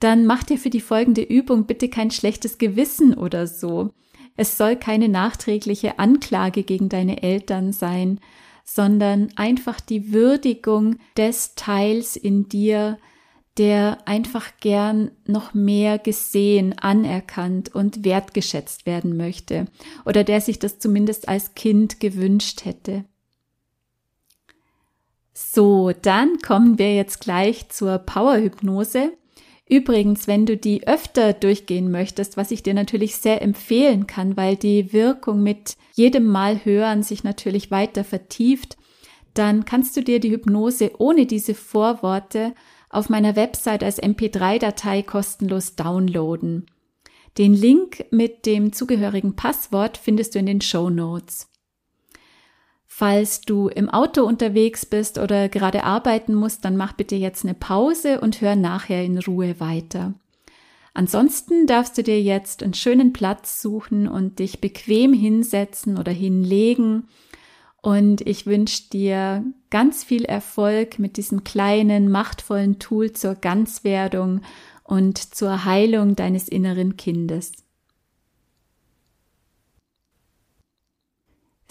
dann 0.00 0.26
mach 0.26 0.42
dir 0.42 0.58
für 0.58 0.70
die 0.70 0.80
folgende 0.80 1.22
Übung 1.22 1.66
bitte 1.66 1.88
kein 1.88 2.10
schlechtes 2.10 2.58
Gewissen 2.58 3.14
oder 3.14 3.46
so. 3.46 3.90
Es 4.36 4.58
soll 4.58 4.74
keine 4.74 5.08
nachträgliche 5.08 6.00
Anklage 6.00 6.64
gegen 6.64 6.88
deine 6.88 7.22
Eltern 7.22 7.72
sein, 7.72 8.18
sondern 8.64 9.28
einfach 9.36 9.80
die 9.80 10.12
Würdigung 10.12 10.96
des 11.16 11.54
Teils 11.54 12.16
in 12.16 12.48
dir, 12.48 12.98
der 13.58 13.98
einfach 14.06 14.50
gern 14.58 15.12
noch 15.26 15.54
mehr 15.54 15.98
gesehen, 15.98 16.76
anerkannt 16.78 17.72
und 17.74 18.04
wertgeschätzt 18.04 18.86
werden 18.86 19.16
möchte 19.16 19.66
oder 20.04 20.24
der 20.24 20.40
sich 20.40 20.58
das 20.58 20.78
zumindest 20.78 21.28
als 21.28 21.54
Kind 21.54 22.00
gewünscht 22.00 22.64
hätte. 22.64 23.04
So, 25.32 25.92
dann 26.02 26.38
kommen 26.38 26.78
wir 26.78 26.94
jetzt 26.94 27.20
gleich 27.20 27.68
zur 27.68 27.98
Powerhypnose. 27.98 29.12
Übrigens, 29.66 30.26
wenn 30.26 30.44
du 30.44 30.56
die 30.56 30.86
öfter 30.86 31.32
durchgehen 31.32 31.90
möchtest, 31.90 32.36
was 32.36 32.50
ich 32.50 32.62
dir 32.62 32.74
natürlich 32.74 33.16
sehr 33.16 33.40
empfehlen 33.40 34.06
kann, 34.06 34.36
weil 34.36 34.56
die 34.56 34.92
Wirkung 34.92 35.42
mit 35.42 35.76
jedem 35.94 36.26
Mal 36.26 36.64
hören 36.64 37.02
sich 37.02 37.24
natürlich 37.24 37.70
weiter 37.70 38.04
vertieft, 38.04 38.76
dann 39.32 39.64
kannst 39.64 39.96
du 39.96 40.02
dir 40.02 40.20
die 40.20 40.30
Hypnose 40.30 40.92
ohne 40.98 41.26
diese 41.26 41.54
Vorworte 41.54 42.54
auf 42.90 43.08
meiner 43.08 43.36
Website 43.36 43.82
als 43.82 44.00
MP3-Datei 44.00 45.02
kostenlos 45.02 45.74
downloaden. 45.76 46.66
Den 47.38 47.54
Link 47.54 48.04
mit 48.12 48.46
dem 48.46 48.72
zugehörigen 48.72 49.34
Passwort 49.34 49.96
findest 49.96 50.34
du 50.34 50.38
in 50.38 50.46
den 50.46 50.60
Show 50.60 50.88
Notes. 50.90 51.48
Falls 52.96 53.40
du 53.40 53.66
im 53.66 53.90
Auto 53.90 54.22
unterwegs 54.22 54.86
bist 54.86 55.18
oder 55.18 55.48
gerade 55.48 55.82
arbeiten 55.82 56.32
musst, 56.32 56.64
dann 56.64 56.76
mach 56.76 56.92
bitte 56.92 57.16
jetzt 57.16 57.44
eine 57.44 57.54
Pause 57.54 58.20
und 58.20 58.40
hör 58.40 58.54
nachher 58.54 59.02
in 59.02 59.18
Ruhe 59.18 59.58
weiter. 59.58 60.14
Ansonsten 60.92 61.66
darfst 61.66 61.98
du 61.98 62.04
dir 62.04 62.22
jetzt 62.22 62.62
einen 62.62 62.72
schönen 62.72 63.12
Platz 63.12 63.60
suchen 63.60 64.06
und 64.06 64.38
dich 64.38 64.60
bequem 64.60 65.12
hinsetzen 65.12 65.98
oder 65.98 66.12
hinlegen 66.12 67.08
und 67.82 68.20
ich 68.20 68.46
wünsche 68.46 68.88
dir 68.90 69.44
ganz 69.70 70.04
viel 70.04 70.24
Erfolg 70.24 71.00
mit 71.00 71.16
diesem 71.16 71.42
kleinen, 71.42 72.12
machtvollen 72.12 72.78
Tool 72.78 73.12
zur 73.12 73.34
Ganzwerdung 73.34 74.42
und 74.84 75.18
zur 75.18 75.64
Heilung 75.64 76.14
deines 76.14 76.46
inneren 76.46 76.96
Kindes. 76.96 77.63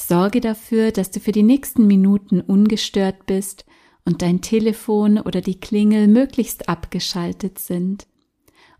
Sorge 0.08 0.42
dafür, 0.42 0.92
dass 0.92 1.12
du 1.12 1.20
für 1.20 1.32
die 1.32 1.44
nächsten 1.44 1.88
Minuten 1.88 2.42
ungestört 2.42 3.26
bist 3.26 3.66
und 4.06 4.22
dein 4.22 4.42
Telefon 4.42 5.18
oder 5.18 5.42
die 5.42 5.60
Klingel 5.60 6.08
möglichst 6.08 6.70
abgeschaltet 6.70 7.60
sind. 7.60 8.08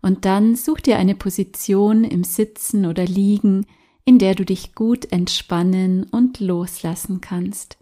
Und 0.02 0.24
dann 0.26 0.54
such 0.54 0.80
dir 0.80 0.98
eine 0.98 1.14
Position 1.14 2.04
im 2.04 2.24
Sitzen 2.24 2.84
oder 2.84 3.06
Liegen, 3.06 3.66
in 4.04 4.18
der 4.18 4.34
du 4.34 4.44
dich 4.44 4.74
gut 4.74 5.10
entspannen 5.12 6.04
und 6.04 6.40
loslassen 6.40 7.22
kannst. 7.22 7.78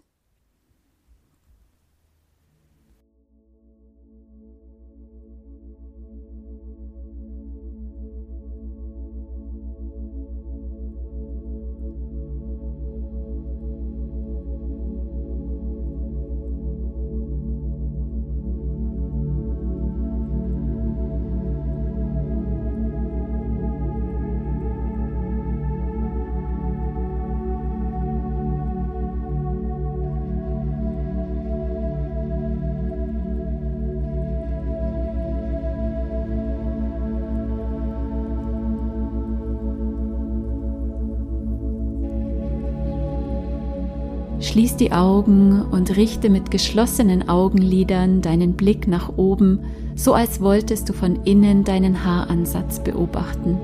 Schließ 44.53 44.75
die 44.75 44.91
Augen 44.91 45.63
und 45.63 45.97
richte 45.97 46.29
mit 46.29 46.51
geschlossenen 46.51 47.27
Augenlidern 47.27 48.21
deinen 48.21 48.53
Blick 48.53 48.87
nach 48.87 49.17
oben, 49.17 49.61
so 49.95 50.13
als 50.13 50.41
wolltest 50.41 50.87
du 50.87 50.93
von 50.93 51.23
innen 51.23 51.63
deinen 51.63 52.05
Haaransatz 52.05 52.83
beobachten. 52.83 53.57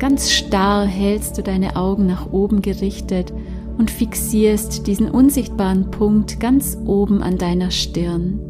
Ganz 0.00 0.32
starr 0.32 0.86
hältst 0.86 1.38
du 1.38 1.42
deine 1.44 1.76
Augen 1.76 2.04
nach 2.06 2.32
oben 2.32 2.62
gerichtet 2.62 3.32
und 3.78 3.92
fixierst 3.92 4.88
diesen 4.88 5.08
unsichtbaren 5.08 5.92
Punkt 5.92 6.40
ganz 6.40 6.76
oben 6.84 7.22
an 7.22 7.38
deiner 7.38 7.70
Stirn. 7.70 8.40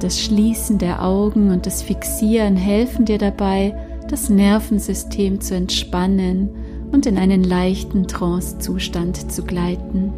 Das 0.00 0.18
Schließen 0.18 0.78
der 0.78 1.04
Augen 1.04 1.50
und 1.50 1.66
das 1.66 1.82
Fixieren 1.82 2.56
helfen 2.56 3.04
dir 3.04 3.18
dabei, 3.18 3.76
das 4.08 4.30
Nervensystem 4.30 5.42
zu 5.42 5.54
entspannen 5.54 6.48
und 6.92 7.06
in 7.06 7.18
einen 7.18 7.44
leichten 7.44 8.06
Trance-Zustand 8.06 9.30
zu 9.30 9.44
gleiten. 9.44 10.12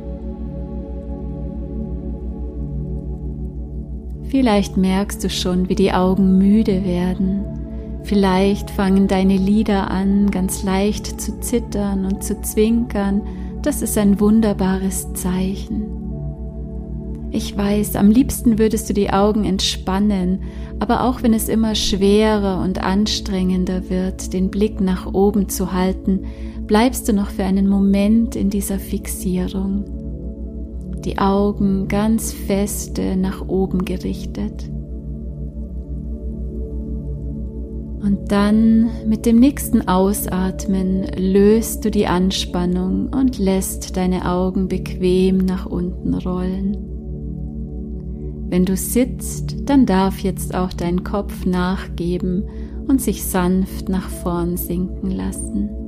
Vielleicht 4.33 4.79
merkst 4.79 5.23
du 5.23 5.29
schon, 5.29 5.69
wie 5.69 5.75
die 5.75 5.93
Augen 5.93 6.39
müde 6.39 6.85
werden. 6.85 7.45
Vielleicht 8.05 8.71
fangen 8.71 9.07
deine 9.07 9.37
Lider 9.37 9.91
an, 9.91 10.31
ganz 10.31 10.63
leicht 10.63 11.21
zu 11.21 11.39
zittern 11.41 12.07
und 12.07 12.25
zu 12.25 12.41
zwinkern. 12.41 13.23
Das 13.61 13.83
ist 13.83 13.99
ein 13.99 14.19
wunderbares 14.21 15.13
Zeichen. 15.13 16.03
Ich 17.31 17.57
weiß, 17.57 17.97
am 17.97 18.11
liebsten 18.11 18.59
würdest 18.59 18.91
du 18.91 18.95
die 18.95 19.11
Augen 19.11 19.45
entspannen, 19.45 20.43
aber 20.81 21.05
auch 21.05 21.23
wenn 21.23 21.33
es 21.33 21.49
immer 21.49 21.75
schwerer 21.75 22.61
und 22.63 22.83
anstrengender 22.83 23.89
wird, 23.89 24.35
den 24.35 24.51
Blick 24.51 24.81
nach 24.81 25.13
oben 25.13 25.49
zu 25.49 25.73
halten, 25.73 26.25
bleibst 26.73 27.07
du 27.07 27.13
noch 27.13 27.29
für 27.29 27.45
einen 27.45 27.69
Moment 27.69 28.35
in 28.35 28.49
dieser 28.49 28.79
Fixierung 28.79 29.85
die 31.05 31.19
Augen 31.19 31.87
ganz 31.87 32.33
feste 32.33 33.15
nach 33.15 33.47
oben 33.47 33.85
gerichtet. 33.85 34.71
Und 38.03 38.33
dann 38.33 38.89
mit 39.07 39.27
dem 39.27 39.39
nächsten 39.39 39.87
Ausatmen 39.87 41.05
löst 41.15 41.85
du 41.85 41.91
die 41.91 42.07
Anspannung 42.07 43.09
und 43.09 43.39
lässt 43.39 43.99
deine 43.99 44.27
Augen 44.27 44.69
bequem 44.69 45.45
nach 45.45 45.67
unten 45.67 46.15
rollen. 46.15 46.79
Wenn 48.49 48.65
du 48.65 48.79
sitzt, 48.79 49.69
dann 49.69 49.85
darf 49.85 50.21
jetzt 50.21 50.55
auch 50.55 50.73
dein 50.73 51.05
Kopf 51.05 51.45
nachgeben 51.45 52.45
und 52.89 53.03
sich 53.03 53.25
sanft 53.25 53.91
nach 53.91 54.09
vorn 54.09 54.57
sinken 54.57 55.11
lassen. 55.11 55.82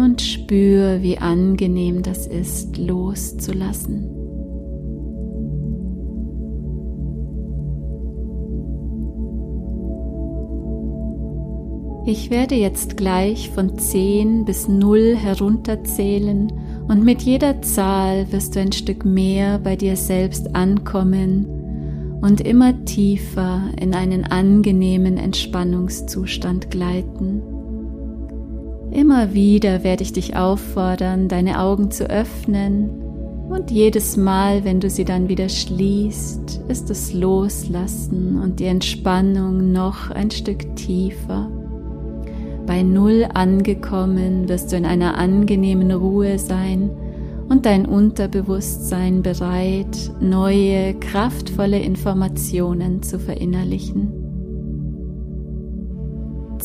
Und 0.00 0.20
spür, 0.22 1.02
wie 1.02 1.18
angenehm 1.18 2.02
das 2.02 2.26
ist, 2.26 2.78
loszulassen. 2.78 4.20
Ich 12.06 12.30
werde 12.30 12.54
jetzt 12.54 12.96
gleich 12.96 13.50
von 13.50 13.78
10 13.78 14.44
bis 14.44 14.66
0 14.66 15.14
herunterzählen 15.16 16.50
und 16.88 17.04
mit 17.04 17.22
jeder 17.22 17.60
Zahl 17.62 18.32
wirst 18.32 18.56
du 18.56 18.60
ein 18.60 18.72
Stück 18.72 19.04
mehr 19.04 19.58
bei 19.58 19.76
dir 19.76 19.96
selbst 19.96 20.56
ankommen 20.56 21.46
und 22.22 22.40
immer 22.40 22.84
tiefer 22.84 23.62
in 23.80 23.94
einen 23.94 24.24
angenehmen 24.24 25.18
Entspannungszustand 25.18 26.70
gleiten. 26.70 27.42
Immer 28.90 29.34
wieder 29.34 29.84
werde 29.84 30.02
ich 30.02 30.12
dich 30.12 30.36
auffordern, 30.36 31.28
deine 31.28 31.60
Augen 31.60 31.90
zu 31.90 32.10
öffnen 32.10 32.90
und 33.48 33.70
jedes 33.70 34.16
Mal, 34.16 34.64
wenn 34.64 34.78
du 34.80 34.88
sie 34.88 35.04
dann 35.04 35.28
wieder 35.28 35.48
schließt, 35.48 36.62
ist 36.68 36.90
das 36.90 37.12
Loslassen 37.12 38.40
und 38.40 38.60
die 38.60 38.66
Entspannung 38.66 39.72
noch 39.72 40.10
ein 40.10 40.30
Stück 40.30 40.76
tiefer. 40.76 41.50
Bei 42.66 42.82
Null 42.82 43.26
angekommen 43.34 44.48
wirst 44.48 44.70
du 44.70 44.76
in 44.76 44.84
einer 44.84 45.18
angenehmen 45.18 45.90
Ruhe 45.90 46.38
sein 46.38 46.90
und 47.48 47.66
dein 47.66 47.86
Unterbewusstsein 47.86 49.22
bereit, 49.22 50.12
neue, 50.20 50.94
kraftvolle 50.94 51.80
Informationen 51.80 53.02
zu 53.02 53.18
verinnerlichen. 53.18 54.19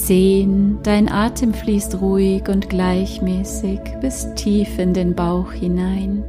10. 0.06 0.82
Dein 0.84 1.12
Atem 1.12 1.52
fließt 1.52 2.00
ruhig 2.00 2.48
und 2.48 2.70
gleichmäßig 2.70 3.80
bis 4.02 4.32
tief 4.36 4.78
in 4.78 4.94
den 4.94 5.16
Bauch 5.16 5.52
hinein. 5.52 6.24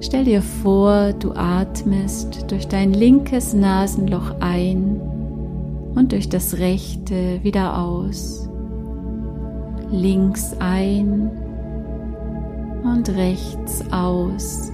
Stell 0.00 0.24
dir 0.24 0.40
vor, 0.40 1.12
du 1.12 1.32
atmest 1.32 2.50
durch 2.50 2.66
dein 2.66 2.94
linkes 2.94 3.52
Nasenloch 3.52 4.36
ein 4.40 5.02
und 5.94 6.12
durch 6.12 6.30
das 6.30 6.56
rechte 6.56 7.42
wieder 7.42 7.78
aus. 7.78 8.48
Links 9.90 10.56
ein 10.60 11.30
und 12.84 13.06
rechts 13.10 13.84
aus. 13.92 14.72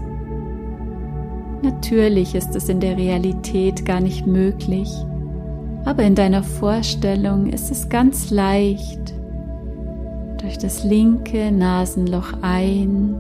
Natürlich 1.62 2.36
ist 2.36 2.54
es 2.54 2.68
in 2.68 2.78
der 2.78 2.96
Realität 2.96 3.84
gar 3.84 4.00
nicht 4.00 4.24
möglich, 4.24 5.04
aber 5.84 6.02
in 6.02 6.14
deiner 6.14 6.42
Vorstellung 6.42 7.46
ist 7.46 7.70
es 7.70 7.88
ganz 7.88 8.30
leicht, 8.30 9.14
durch 10.40 10.58
das 10.58 10.84
linke 10.84 11.52
Nasenloch 11.52 12.32
ein 12.42 13.14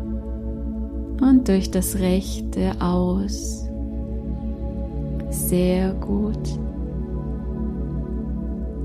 und 1.20 1.48
durch 1.48 1.70
das 1.70 1.98
rechte 1.98 2.72
aus. 2.80 3.66
Sehr 5.30 5.92
gut. 5.94 6.38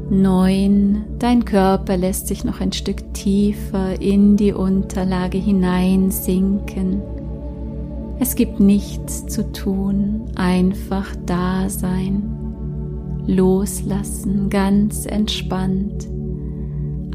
Neun. 0.10 1.06
Dein 1.18 1.46
Körper 1.46 1.98
lässt 1.98 2.28
sich 2.28 2.44
noch 2.44 2.62
ein 2.62 2.72
Stück 2.72 3.14
tiefer 3.14 4.00
in 4.00 4.38
die 4.38 4.54
Unterlage 4.54 5.38
hineinsinken. 5.38 7.02
Es 8.20 8.36
gibt 8.36 8.60
nichts 8.60 9.26
zu 9.26 9.52
tun, 9.52 10.26
einfach 10.36 11.08
da 11.26 11.70
sein 11.70 12.35
loslassen, 13.28 14.50
ganz 14.50 15.06
entspannt. 15.06 16.08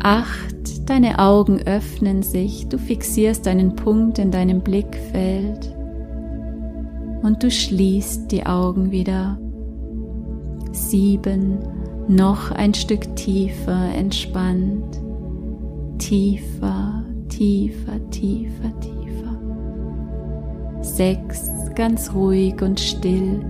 Acht, 0.03 0.89
deine 0.89 1.19
Augen 1.19 1.61
öffnen 1.67 2.23
sich, 2.23 2.69
du 2.69 2.79
fixierst 2.79 3.47
einen 3.47 3.77
Punkt 3.77 4.19
in 4.19 4.31
deinem 4.31 4.63
Blickfeld 4.63 5.75
und 7.23 7.43
du 7.43 7.51
schließt 7.51 8.33
die 8.33 8.47
Augen 8.47 8.91
wieder. 8.91 9.39
Sieben, 10.73 11.59
noch 12.09 12.51
ein 12.51 12.75
Stück 12.75 13.15
tiefer 13.15 13.95
entspannt, 13.95 15.01
tiefer, 15.99 17.05
tiefer, 17.29 18.11
tiefer, 18.11 18.81
tiefer. 18.81 19.41
Sechs, 20.83 21.51
ganz 21.75 22.15
ruhig 22.15 22.63
und 22.63 22.81
still 22.81 23.45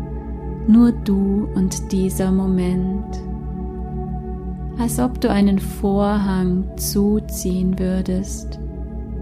nur 0.70 0.92
du 0.92 1.48
und 1.54 1.90
dieser 1.90 2.30
Moment, 2.30 3.20
als 4.78 5.00
ob 5.00 5.20
du 5.20 5.28
einen 5.28 5.58
Vorhang 5.58 6.64
zuziehen 6.76 7.78
würdest 7.78 8.60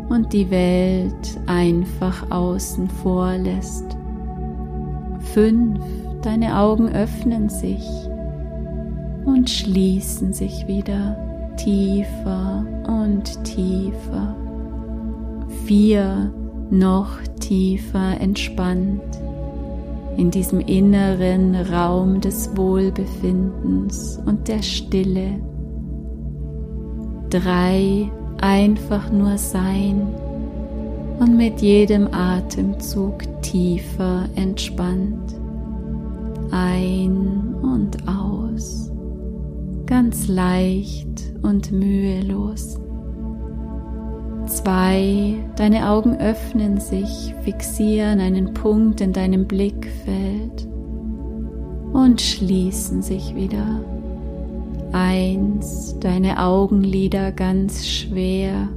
und 0.08 0.32
die 0.32 0.50
Welt 0.50 1.40
einfach 1.46 2.30
außen 2.30 2.88
vor 2.88 3.32
lässt. 3.36 3.96
Fünf, 5.32 5.80
deine 6.22 6.58
Augen 6.58 6.88
öffnen 6.90 7.48
sich 7.48 7.86
und 9.24 9.48
schließen 9.48 10.32
sich 10.32 10.66
wieder 10.66 11.16
tiefer 11.56 12.64
und 12.86 13.42
tiefer. 13.44 14.36
Vier, 15.64 16.32
noch 16.70 17.20
tiefer 17.40 18.20
entspannt 18.20 19.27
in 20.18 20.32
diesem 20.32 20.58
inneren 20.58 21.54
Raum 21.54 22.20
des 22.20 22.56
Wohlbefindens 22.56 24.18
und 24.26 24.48
der 24.48 24.62
Stille. 24.62 25.40
Drei, 27.30 28.10
einfach 28.40 29.12
nur 29.12 29.38
sein 29.38 30.08
und 31.20 31.36
mit 31.36 31.60
jedem 31.60 32.08
Atemzug 32.12 33.22
tiefer 33.42 34.28
entspannt. 34.34 35.34
Ein 36.50 37.54
und 37.62 37.96
aus, 38.08 38.90
ganz 39.86 40.26
leicht 40.26 41.32
und 41.42 41.70
mühelos. 41.70 42.80
Zwei, 44.48 45.34
deine 45.56 45.90
Augen 45.90 46.16
öffnen 46.16 46.80
sich, 46.80 47.34
fixieren 47.42 48.18
einen 48.18 48.54
Punkt 48.54 49.02
in 49.02 49.12
deinem 49.12 49.46
Blickfeld 49.46 50.66
und 51.92 52.20
schließen 52.22 53.02
sich 53.02 53.34
wieder. 53.34 53.84
Eins, 54.92 55.96
deine 56.00 56.42
Augenlider 56.42 57.30
ganz 57.30 57.86
schwer, 57.86 58.68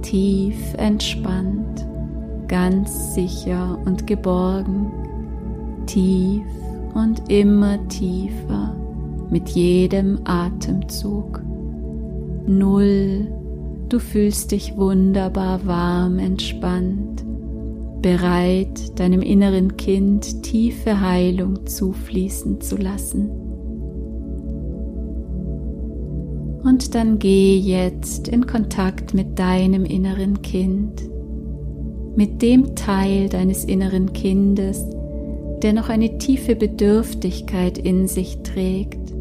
tief 0.00 0.56
entspannt, 0.78 1.86
ganz 2.48 3.14
sicher 3.14 3.78
und 3.84 4.06
geborgen, 4.06 4.90
tief 5.84 6.46
und 6.94 7.30
immer 7.30 7.76
tiefer 7.88 8.74
mit 9.28 9.50
jedem 9.50 10.20
Atemzug. 10.24 11.42
Null 12.46 13.28
Du 13.92 13.98
fühlst 13.98 14.52
dich 14.52 14.74
wunderbar 14.78 15.66
warm, 15.66 16.18
entspannt. 16.18 17.22
bereit, 18.00 18.98
deinem 18.98 19.20
inneren 19.20 19.76
Kind 19.76 20.42
tiefe 20.42 21.02
Heilung 21.02 21.66
zufließen 21.66 22.62
zu 22.62 22.78
lassen. 22.78 23.28
Und 26.64 26.94
dann 26.94 27.18
geh 27.18 27.58
jetzt 27.58 28.28
in 28.28 28.46
Kontakt 28.46 29.12
mit 29.12 29.38
deinem 29.38 29.84
inneren 29.84 30.40
Kind, 30.40 31.02
mit 32.16 32.40
dem 32.40 32.74
Teil 32.74 33.28
deines 33.28 33.62
inneren 33.66 34.14
Kindes, 34.14 34.86
der 35.62 35.74
noch 35.74 35.90
eine 35.90 36.16
tiefe 36.16 36.56
Bedürftigkeit 36.56 37.76
in 37.76 38.08
sich 38.08 38.38
trägt, 38.38 39.12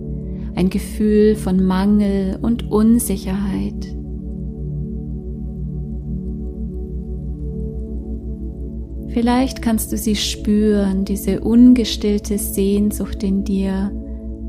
ein 0.55 0.69
Gefühl 0.69 1.35
von 1.35 1.61
Mangel 1.61 2.39
und 2.41 2.71
Unsicherheit. 2.71 4.00
Vielleicht 9.13 9.61
kannst 9.61 9.91
du 9.91 9.97
sie 9.97 10.15
spüren, 10.15 11.03
diese 11.03 11.41
ungestillte 11.41 12.37
Sehnsucht 12.37 13.23
in 13.23 13.43
dir 13.43 13.91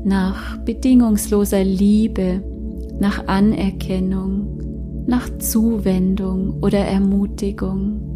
nach 0.05 0.57
bedingungsloser 0.59 1.63
Liebe, 1.63 2.41
nach 2.99 3.27
Anerkennung, 3.27 5.05
nach 5.05 5.29
Zuwendung 5.37 6.61
oder 6.61 6.79
Ermutigung. 6.79 8.12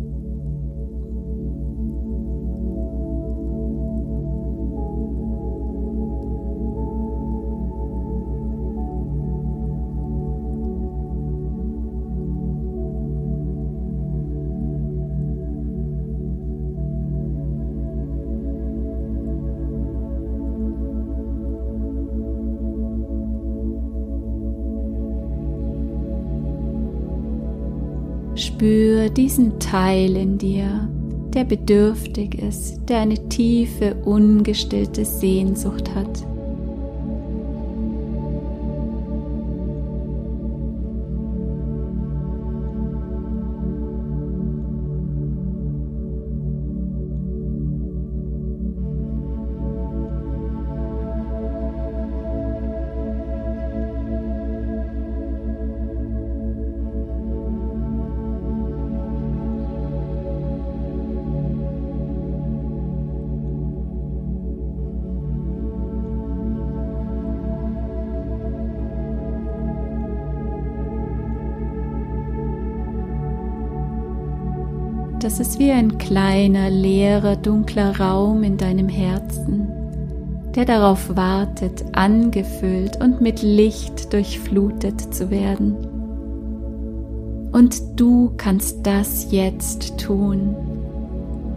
Diesen 29.27 29.59
Teil 29.59 30.15
in 30.15 30.37
dir, 30.37 30.87
der 31.33 31.43
bedürftig 31.43 32.41
ist, 32.41 32.79
der 32.87 32.99
eine 32.99 33.27
tiefe, 33.27 33.93
ungestillte 34.05 35.03
Sehnsucht 35.03 35.93
hat. 35.93 36.25
Das 75.27 75.41
ist 75.41 75.59
wie 75.59 75.71
ein 75.71 75.97
kleiner, 75.97 76.69
leerer, 76.69 77.35
dunkler 77.35 77.99
Raum 77.99 78.43
in 78.43 78.55
deinem 78.55 78.87
Herzen, 78.87 79.67
der 80.55 80.63
darauf 80.63 81.17
wartet, 81.17 81.83
angefüllt 81.91 83.03
und 83.03 83.19
mit 83.19 83.41
Licht 83.41 84.13
durchflutet 84.13 85.13
zu 85.13 85.29
werden. 85.29 85.75
Und 87.51 87.99
du 87.99 88.31
kannst 88.37 88.87
das 88.87 89.29
jetzt 89.29 89.97
tun. 89.97 90.55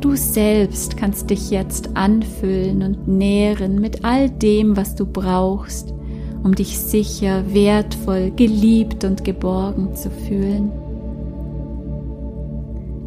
Du 0.00 0.16
selbst 0.16 0.96
kannst 0.96 1.30
dich 1.30 1.52
jetzt 1.52 1.96
anfüllen 1.96 2.83
und 2.83 3.06
nähren 3.06 3.80
mit 3.80 4.04
all 4.04 4.30
dem, 4.30 4.76
was 4.76 4.96
du 4.96 5.06
brauchst, 5.06 5.94
um 6.42 6.56
dich 6.56 6.76
sicher, 6.76 7.44
wertvoll, 7.54 8.33
geliebt 8.33 9.04
und 9.04 9.22
geborgen 9.22 9.94
zu 9.94 10.11
fühlen. 10.11 10.72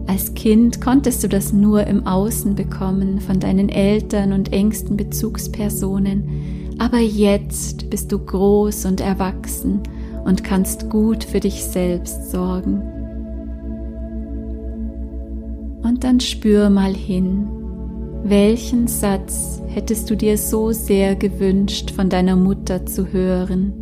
Als 0.08 0.34
Kind 0.34 0.82
konntest 0.82 1.24
du 1.24 1.30
das 1.30 1.54
nur 1.54 1.88
im 1.88 2.06
Außen 2.06 2.56
bekommen 2.56 3.22
von 3.22 3.40
deinen 3.40 3.70
Eltern 3.70 4.34
und 4.34 4.52
engsten 4.52 4.98
Bezugspersonen, 4.98 6.76
aber 6.78 7.00
jetzt 7.00 7.90
bist 7.90 8.12
du 8.12 8.20
groß 8.20 8.86
und 8.86 9.00
erwachsen 9.00 9.82
und 10.26 10.44
kannst 10.44 10.90
gut 10.90 11.24
für 11.24 11.40
dich 11.40 11.64
selbst 11.64 12.32
sorgen. 12.32 12.82
Und 15.84 16.04
dann 16.04 16.20
spür 16.20 16.70
mal 16.70 16.94
hin, 16.94 17.48
welchen 18.24 18.88
Satz 18.88 19.62
hättest 19.68 20.10
du 20.10 20.16
dir 20.16 20.38
so 20.38 20.72
sehr 20.72 21.16
gewünscht 21.16 21.92
von 21.92 22.10
deiner 22.10 22.36
Mutter 22.36 22.86
zu 22.86 23.12
hören? 23.12 23.74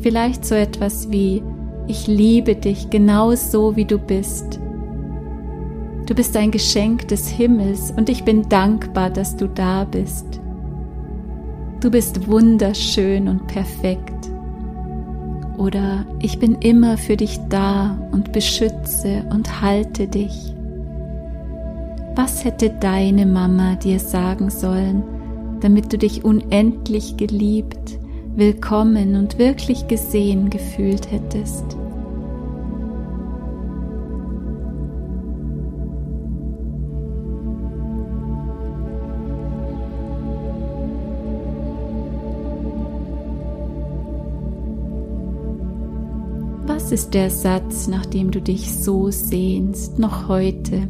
Vielleicht 0.00 0.44
so 0.44 0.54
etwas 0.54 1.10
wie, 1.10 1.42
ich 1.86 2.06
liebe 2.06 2.54
dich 2.54 2.88
genau 2.90 3.34
so, 3.34 3.76
wie 3.76 3.84
du 3.84 3.98
bist 3.98 4.60
Du 6.10 6.16
bist 6.16 6.36
ein 6.36 6.50
Geschenk 6.50 7.06
des 7.06 7.28
Himmels 7.28 7.92
und 7.92 8.08
ich 8.08 8.24
bin 8.24 8.48
dankbar, 8.48 9.10
dass 9.10 9.36
du 9.36 9.46
da 9.46 9.84
bist. 9.84 10.40
Du 11.78 11.88
bist 11.88 12.26
wunderschön 12.26 13.28
und 13.28 13.46
perfekt. 13.46 14.28
Oder 15.56 16.04
ich 16.18 16.40
bin 16.40 16.56
immer 16.56 16.98
für 16.98 17.16
dich 17.16 17.38
da 17.48 17.96
und 18.10 18.32
beschütze 18.32 19.24
und 19.30 19.62
halte 19.62 20.08
dich. 20.08 20.52
Was 22.16 22.44
hätte 22.44 22.70
deine 22.70 23.24
Mama 23.24 23.76
dir 23.76 24.00
sagen 24.00 24.50
sollen, 24.50 25.04
damit 25.60 25.92
du 25.92 25.96
dich 25.96 26.24
unendlich 26.24 27.18
geliebt, 27.18 28.00
willkommen 28.34 29.14
und 29.14 29.38
wirklich 29.38 29.86
gesehen 29.86 30.50
gefühlt 30.50 31.12
hättest? 31.12 31.76
Ist 46.90 47.14
der 47.14 47.30
Satz, 47.30 47.86
nach 47.86 48.04
dem 48.04 48.32
du 48.32 48.42
dich 48.42 48.72
so 48.72 49.12
sehnst, 49.12 50.00
noch 50.00 50.26
heute? 50.26 50.88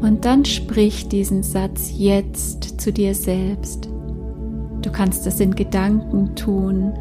Und 0.00 0.24
dann 0.24 0.44
sprich 0.44 1.08
diesen 1.08 1.42
Satz 1.42 1.90
jetzt 1.96 2.80
zu 2.80 2.92
dir 2.92 3.16
selbst. 3.16 3.88
Du 4.82 4.92
kannst 4.92 5.26
das 5.26 5.40
in 5.40 5.56
Gedanken 5.56 6.36
tun 6.36 6.92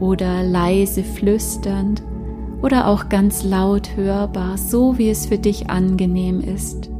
oder 0.00 0.42
leise 0.42 1.04
flüsternd 1.04 2.02
oder 2.66 2.88
auch 2.88 3.08
ganz 3.08 3.44
laut 3.44 3.94
hörbar, 3.94 4.58
so 4.58 4.98
wie 4.98 5.08
es 5.08 5.26
für 5.26 5.38
dich 5.38 5.70
angenehm 5.70 6.40
ist. 6.40 6.90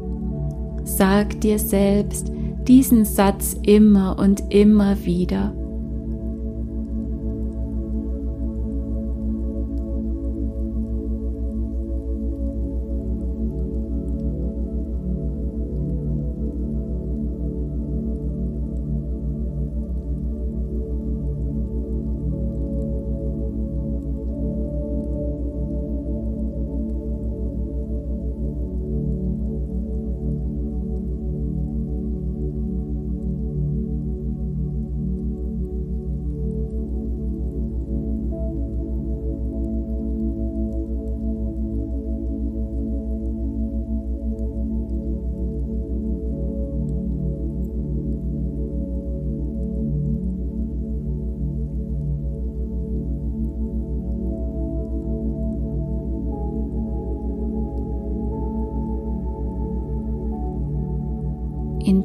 Sag 0.85 1.41
dir 1.41 1.59
selbst 1.59 2.31
diesen 2.69 3.05
Satz 3.05 3.57
immer 3.65 4.17
und 4.17 4.55
immer 4.55 5.05
wieder. 5.05 5.53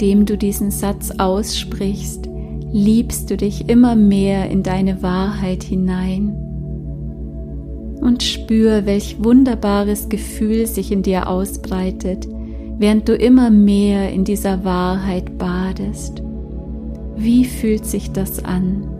Indem 0.01 0.25
du 0.25 0.35
diesen 0.35 0.71
Satz 0.71 1.11
aussprichst, 1.19 2.27
liebst 2.71 3.29
du 3.29 3.37
dich 3.37 3.69
immer 3.69 3.95
mehr 3.95 4.49
in 4.49 4.63
deine 4.63 5.03
Wahrheit 5.03 5.61
hinein. 5.61 6.29
Und 8.01 8.23
spür, 8.23 8.87
welch 8.87 9.23
wunderbares 9.23 10.09
Gefühl 10.09 10.65
sich 10.65 10.91
in 10.91 11.03
dir 11.03 11.29
ausbreitet, 11.29 12.27
während 12.79 13.09
du 13.09 13.13
immer 13.13 13.51
mehr 13.51 14.11
in 14.11 14.23
dieser 14.23 14.63
Wahrheit 14.63 15.37
badest. 15.37 16.23
Wie 17.15 17.45
fühlt 17.45 17.85
sich 17.85 18.11
das 18.11 18.43
an? 18.43 18.90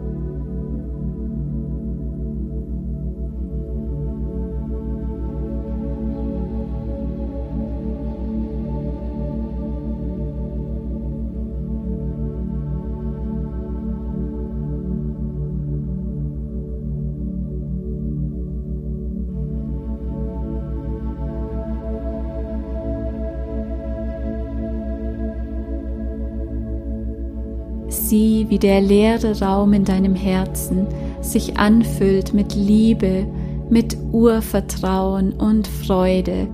Wie 28.52 28.58
der 28.58 28.82
leere 28.82 29.40
Raum 29.40 29.72
in 29.72 29.86
deinem 29.86 30.14
Herzen 30.14 30.86
sich 31.22 31.56
anfüllt 31.56 32.34
mit 32.34 32.54
Liebe, 32.54 33.26
mit 33.70 33.96
Urvertrauen 34.12 35.32
und 35.32 35.66
Freude. 35.66 36.48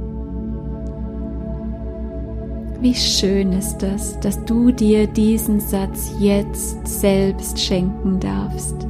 Wie 2.81 2.95
schön 2.95 3.53
ist 3.53 3.83
es, 3.83 4.17
dass 4.21 4.45
du 4.45 4.71
dir 4.71 5.09
diesen 5.09 5.59
Satz 5.59 6.13
jetzt 6.21 6.87
selbst 6.87 7.59
schenken 7.59 8.21
darfst. 8.21 8.87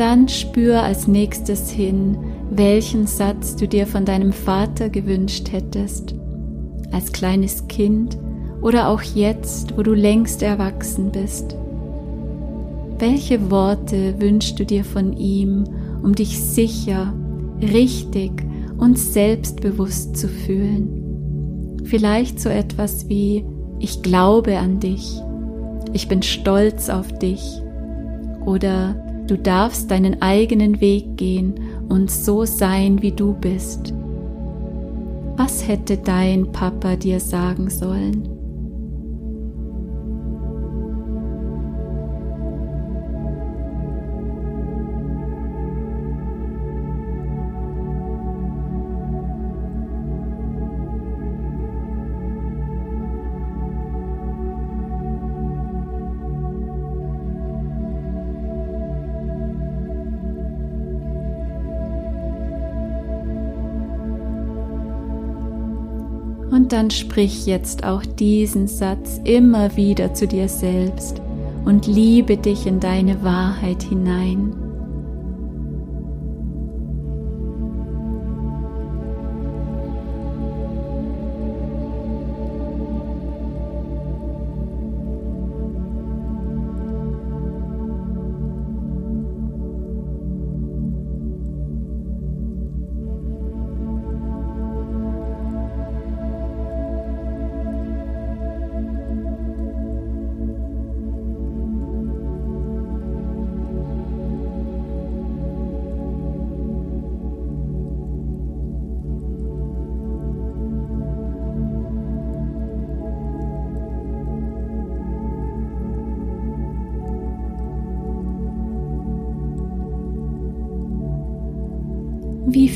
Dann 0.00 0.28
spür 0.28 0.82
als 0.82 1.06
nächstes 1.08 1.68
hin, 1.70 2.16
welchen 2.50 3.06
Satz 3.06 3.54
du 3.54 3.68
dir 3.68 3.86
von 3.86 4.06
deinem 4.06 4.32
Vater 4.32 4.88
gewünscht 4.88 5.52
hättest, 5.52 6.14
als 6.90 7.12
kleines 7.12 7.68
Kind 7.68 8.16
oder 8.62 8.88
auch 8.88 9.02
jetzt, 9.02 9.76
wo 9.76 9.82
du 9.82 9.92
längst 9.92 10.42
erwachsen 10.42 11.12
bist. 11.12 11.54
Welche 12.98 13.50
Worte 13.50 14.14
wünschst 14.18 14.58
du 14.58 14.64
dir 14.64 14.84
von 14.84 15.12
ihm, 15.12 15.64
um 16.02 16.14
dich 16.14 16.40
sicher, 16.40 17.12
richtig 17.60 18.32
und 18.78 18.98
selbstbewusst 18.98 20.16
zu 20.16 20.28
fühlen? 20.28 21.82
Vielleicht 21.84 22.40
so 22.40 22.48
etwas 22.48 23.06
wie 23.10 23.44
ich 23.78 24.00
glaube 24.00 24.56
an 24.56 24.80
dich, 24.80 25.20
ich 25.92 26.08
bin 26.08 26.22
stolz 26.22 26.88
auf 26.88 27.12
dich 27.18 27.60
oder 28.46 29.09
Du 29.30 29.38
darfst 29.38 29.92
deinen 29.92 30.20
eigenen 30.22 30.80
Weg 30.80 31.16
gehen 31.16 31.54
und 31.88 32.10
so 32.10 32.44
sein, 32.44 33.00
wie 33.00 33.12
du 33.12 33.32
bist. 33.32 33.94
Was 35.36 35.68
hätte 35.68 35.98
dein 35.98 36.50
Papa 36.50 36.96
dir 36.96 37.20
sagen 37.20 37.70
sollen? 37.70 38.39
Dann 66.70 66.90
sprich 66.90 67.46
jetzt 67.46 67.82
auch 67.82 68.06
diesen 68.06 68.68
Satz 68.68 69.20
immer 69.24 69.76
wieder 69.76 70.14
zu 70.14 70.28
dir 70.28 70.48
selbst 70.48 71.20
und 71.64 71.88
liebe 71.88 72.36
dich 72.36 72.64
in 72.64 72.78
deine 72.78 73.24
Wahrheit 73.24 73.82
hinein. 73.82 74.59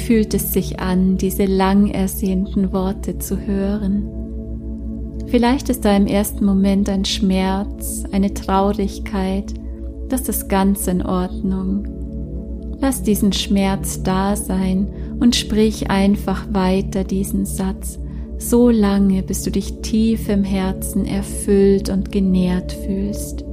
Fühlt 0.07 0.35
es 0.35 0.53
sich 0.53 0.81
an, 0.81 1.17
diese 1.17 1.47
lang 1.47 1.89
ersehnten 1.89 2.73
Worte 2.73 3.19
zu 3.19 3.39
hören? 3.39 4.09
Vielleicht 5.29 5.69
ist 5.71 5.85
da 5.85 5.97
im 5.97 6.07
ersten 6.07 6.45
Moment 6.45 6.89
ein 6.89 7.05
Schmerz, 7.05 8.05
eine 8.13 8.35
Traurigkeit, 8.35 9.55
das 10.09 10.29
ist 10.29 10.49
ganz 10.49 10.87
in 10.87 11.05
Ordnung. 11.05 11.89
Lass 12.81 13.03
diesen 13.03 13.33
Schmerz 13.33 14.03
da 14.03 14.37
sein 14.37 14.91
und 15.21 15.35
sprich 15.35 15.91
einfach 15.91 16.47
weiter 16.53 17.03
diesen 17.05 17.47
Satz, 17.47 17.99
so 18.39 18.69
lange, 18.69 19.23
bis 19.23 19.43
du 19.43 19.51
dich 19.51 19.81
tief 19.81 20.29
im 20.29 20.45
Herzen 20.45 21.07
erfüllt 21.07 21.89
und 21.89 22.13
genährt 22.13 22.73
fühlst. 22.73 23.45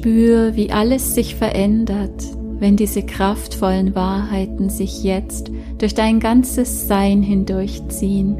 Spür, 0.00 0.56
wie 0.56 0.70
alles 0.70 1.14
sich 1.14 1.34
verändert, 1.34 2.24
wenn 2.58 2.74
diese 2.74 3.02
kraftvollen 3.02 3.94
Wahrheiten 3.94 4.70
sich 4.70 5.04
jetzt 5.04 5.50
durch 5.76 5.92
dein 5.92 6.20
ganzes 6.20 6.88
Sein 6.88 7.22
hindurchziehen, 7.22 8.38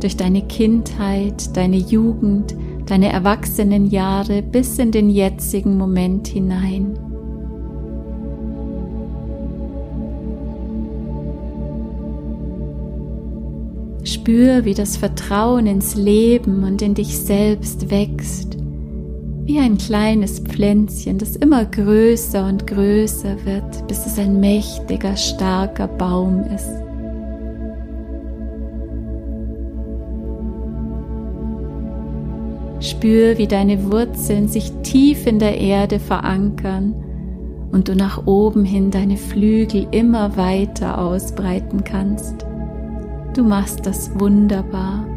durch 0.00 0.18
deine 0.18 0.42
Kindheit, 0.42 1.56
deine 1.56 1.78
Jugend, 1.78 2.54
deine 2.84 3.10
Erwachsenenjahre 3.10 4.42
bis 4.42 4.78
in 4.78 4.90
den 4.90 5.08
jetzigen 5.08 5.78
Moment 5.78 6.28
hinein. 6.28 6.98
Spür, 14.04 14.66
wie 14.66 14.74
das 14.74 14.98
Vertrauen 14.98 15.66
ins 15.66 15.94
Leben 15.94 16.64
und 16.64 16.82
in 16.82 16.92
dich 16.92 17.16
selbst 17.16 17.90
wächst 17.90 18.57
wie 19.48 19.58
ein 19.58 19.78
kleines 19.78 20.40
Pflänzchen, 20.40 21.16
das 21.16 21.34
immer 21.34 21.64
größer 21.64 22.46
und 22.46 22.66
größer 22.66 23.46
wird, 23.46 23.88
bis 23.88 24.04
es 24.04 24.18
ein 24.18 24.38
mächtiger, 24.40 25.16
starker 25.16 25.88
Baum 25.88 26.44
ist. 26.54 26.68
Spür, 32.86 33.38
wie 33.38 33.46
deine 33.46 33.90
Wurzeln 33.90 34.48
sich 34.48 34.70
tief 34.82 35.26
in 35.26 35.38
der 35.38 35.58
Erde 35.58 35.98
verankern 35.98 36.94
und 37.72 37.88
du 37.88 37.96
nach 37.96 38.26
oben 38.26 38.66
hin 38.66 38.90
deine 38.90 39.16
Flügel 39.16 39.86
immer 39.92 40.36
weiter 40.36 41.00
ausbreiten 41.00 41.84
kannst. 41.84 42.44
Du 43.34 43.44
machst 43.44 43.86
das 43.86 44.10
wunderbar. 44.20 45.07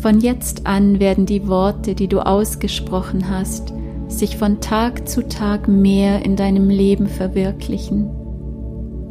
Von 0.00 0.20
jetzt 0.20 0.66
an 0.66 0.98
werden 0.98 1.26
die 1.26 1.46
Worte, 1.46 1.94
die 1.94 2.08
du 2.08 2.20
ausgesprochen 2.20 3.28
hast, 3.28 3.74
sich 4.08 4.38
von 4.38 4.60
Tag 4.60 5.06
zu 5.06 5.28
Tag 5.28 5.68
mehr 5.68 6.24
in 6.24 6.36
deinem 6.36 6.70
Leben 6.70 7.06
verwirklichen. 7.06 8.10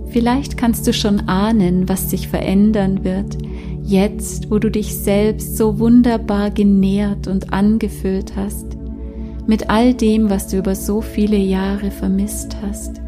Vielleicht 0.08 0.58
kannst 0.58 0.88
du 0.88 0.94
schon 0.94 1.28
ahnen, 1.28 1.88
was 1.88 2.10
sich 2.10 2.28
verändern 2.28 3.04
wird, 3.04 3.38
jetzt 3.84 4.50
wo 4.50 4.58
du 4.58 4.72
dich 4.72 4.98
selbst 4.98 5.58
so 5.58 5.78
wunderbar 5.78 6.50
genährt 6.50 7.28
und 7.28 7.54
angefüllt 7.54 8.34
hast, 8.36 8.76
mit 9.46 9.70
all 9.70 9.94
dem, 9.94 10.32
was 10.32 10.48
du 10.48 10.58
über 10.58 10.74
so 10.74 11.02
viele 11.02 11.38
Jahre 11.38 11.92
vermisst 11.92 12.58
hast. 12.64 13.00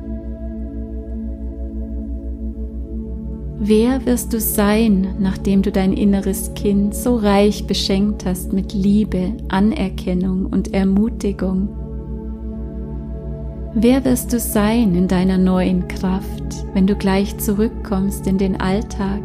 Wer 3.64 4.08
wirst 4.08 4.34
du 4.34 4.40
sein, 4.40 5.18
nachdem 5.20 5.62
du 5.62 5.72
dein 5.72 5.94
inneres 5.94 6.56
Kind 6.56 6.96
so 6.96 7.16
reich 7.16 7.68
beschenkt 7.68 8.26
hast 8.26 8.54
mit 8.54 8.74
Liebe, 8.74 9.34
Anerkennung 9.50 10.48
und 10.48 10.74
Ermutigung? 10.74 11.70
Wer 13.76 14.04
wirst 14.04 14.34
du 14.34 14.40
sein 14.40 14.96
in 14.96 15.08
deiner 15.08 15.38
neuen 15.38 15.88
Kraft, 15.88 16.66
wenn 16.74 16.88
du 16.88 16.96
gleich 16.96 17.38
zurückkommst 17.38 18.26
in 18.26 18.40
den 18.40 18.60
Alltag? 18.60 19.22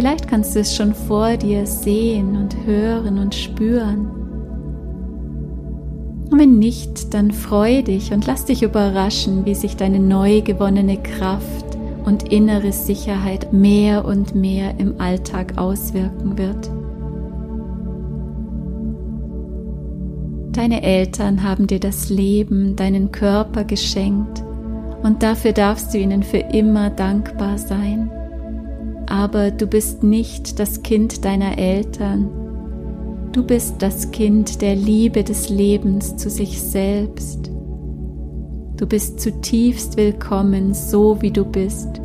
Vielleicht 0.00 0.28
kannst 0.28 0.56
du 0.56 0.60
es 0.60 0.74
schon 0.74 0.94
vor 0.94 1.36
dir 1.36 1.66
sehen 1.66 2.34
und 2.34 2.56
hören 2.64 3.18
und 3.18 3.34
spüren. 3.34 4.06
Und 6.30 6.38
wenn 6.38 6.58
nicht, 6.58 7.12
dann 7.12 7.30
freu 7.30 7.82
dich 7.82 8.10
und 8.10 8.26
lass 8.26 8.46
dich 8.46 8.62
überraschen, 8.62 9.44
wie 9.44 9.54
sich 9.54 9.76
deine 9.76 9.98
neu 9.98 10.40
gewonnene 10.40 10.96
Kraft 11.02 11.76
und 12.06 12.32
innere 12.32 12.72
Sicherheit 12.72 13.52
mehr 13.52 14.06
und 14.06 14.34
mehr 14.34 14.78
im 14.78 14.98
Alltag 15.02 15.58
auswirken 15.58 16.38
wird. 16.38 16.70
Deine 20.56 20.82
Eltern 20.82 21.42
haben 21.42 21.66
dir 21.66 21.78
das 21.78 22.08
Leben, 22.08 22.74
deinen 22.74 23.12
Körper 23.12 23.64
geschenkt 23.64 24.42
und 25.02 25.22
dafür 25.22 25.52
darfst 25.52 25.92
du 25.92 25.98
ihnen 25.98 26.22
für 26.22 26.38
immer 26.38 26.88
dankbar 26.88 27.58
sein 27.58 28.10
aber 29.10 29.50
du 29.50 29.66
bist 29.66 30.04
nicht 30.04 30.60
das 30.60 30.82
Kind 30.82 31.24
deiner 31.24 31.58
Eltern. 31.58 32.30
Du 33.32 33.44
bist 33.44 33.82
das 33.82 34.12
Kind 34.12 34.62
der 34.62 34.76
Liebe 34.76 35.24
des 35.24 35.48
Lebens 35.48 36.16
zu 36.16 36.30
sich 36.30 36.62
selbst. 36.62 37.50
Du 38.76 38.86
bist 38.86 39.20
zutiefst 39.20 39.96
willkommen, 39.96 40.74
so 40.74 41.20
wie 41.20 41.32
du 41.32 41.44
bist, 41.44 42.00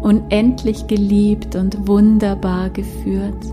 unendlich 0.00 0.86
geliebt 0.86 1.56
und 1.56 1.88
wunderbar 1.88 2.70
geführt. 2.70 3.44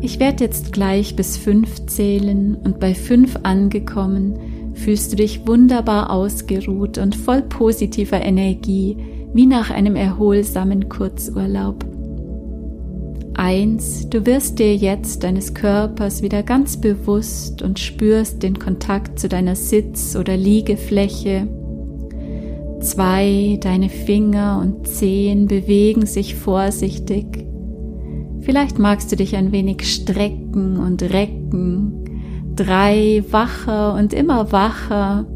Ich 0.00 0.18
werde 0.20 0.44
jetzt 0.44 0.72
gleich 0.72 1.16
bis 1.16 1.36
fünf 1.36 1.84
zählen 1.86 2.54
und 2.54 2.80
bei 2.80 2.94
fünf 2.94 3.38
angekommen 3.42 4.55
fühlst 4.76 5.12
du 5.12 5.16
dich 5.16 5.46
wunderbar 5.46 6.10
ausgeruht 6.10 6.98
und 6.98 7.16
voll 7.16 7.42
positiver 7.42 8.20
Energie, 8.20 8.96
wie 9.32 9.46
nach 9.46 9.70
einem 9.70 9.96
erholsamen 9.96 10.88
Kurzurlaub. 10.88 11.84
Eins, 13.34 14.08
du 14.08 14.24
wirst 14.24 14.58
dir 14.58 14.74
jetzt 14.74 15.22
deines 15.22 15.52
Körpers 15.52 16.22
wieder 16.22 16.42
ganz 16.42 16.78
bewusst 16.78 17.60
und 17.60 17.78
spürst 17.78 18.42
den 18.42 18.58
Kontakt 18.58 19.18
zu 19.18 19.28
deiner 19.28 19.56
Sitz- 19.56 20.16
oder 20.16 20.36
Liegefläche. 20.36 21.46
Zwei, 22.80 23.58
deine 23.60 23.90
Finger 23.90 24.60
und 24.62 24.86
Zehen 24.86 25.48
bewegen 25.48 26.06
sich 26.06 26.34
vorsichtig. 26.34 27.26
Vielleicht 28.40 28.78
magst 28.78 29.12
du 29.12 29.16
dich 29.16 29.36
ein 29.36 29.52
wenig 29.52 29.92
strecken 29.92 30.78
und 30.78 31.02
recken 31.02 32.05
drei 32.56 33.22
wacher 33.30 33.94
und 33.94 34.12
immer 34.12 34.50
wacher. 34.50 35.26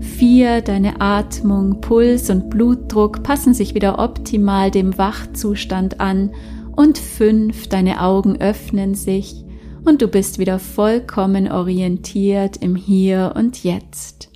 Vier, 0.00 0.60
deine 0.60 1.00
Atmung, 1.00 1.80
Puls 1.80 2.28
und 2.28 2.50
Blutdruck 2.50 3.22
passen 3.22 3.54
sich 3.54 3.74
wieder 3.74 3.98
optimal 3.98 4.70
dem 4.70 4.98
Wachzustand 4.98 6.00
an. 6.00 6.34
Und 6.76 6.98
fünf, 6.98 7.68
deine 7.68 8.02
Augen 8.02 8.40
öffnen 8.40 8.94
sich 8.94 9.44
und 9.84 10.02
du 10.02 10.08
bist 10.08 10.38
wieder 10.38 10.58
vollkommen 10.58 11.50
orientiert 11.50 12.56
im 12.58 12.76
Hier 12.76 13.32
und 13.36 13.64
Jetzt. 13.64 14.30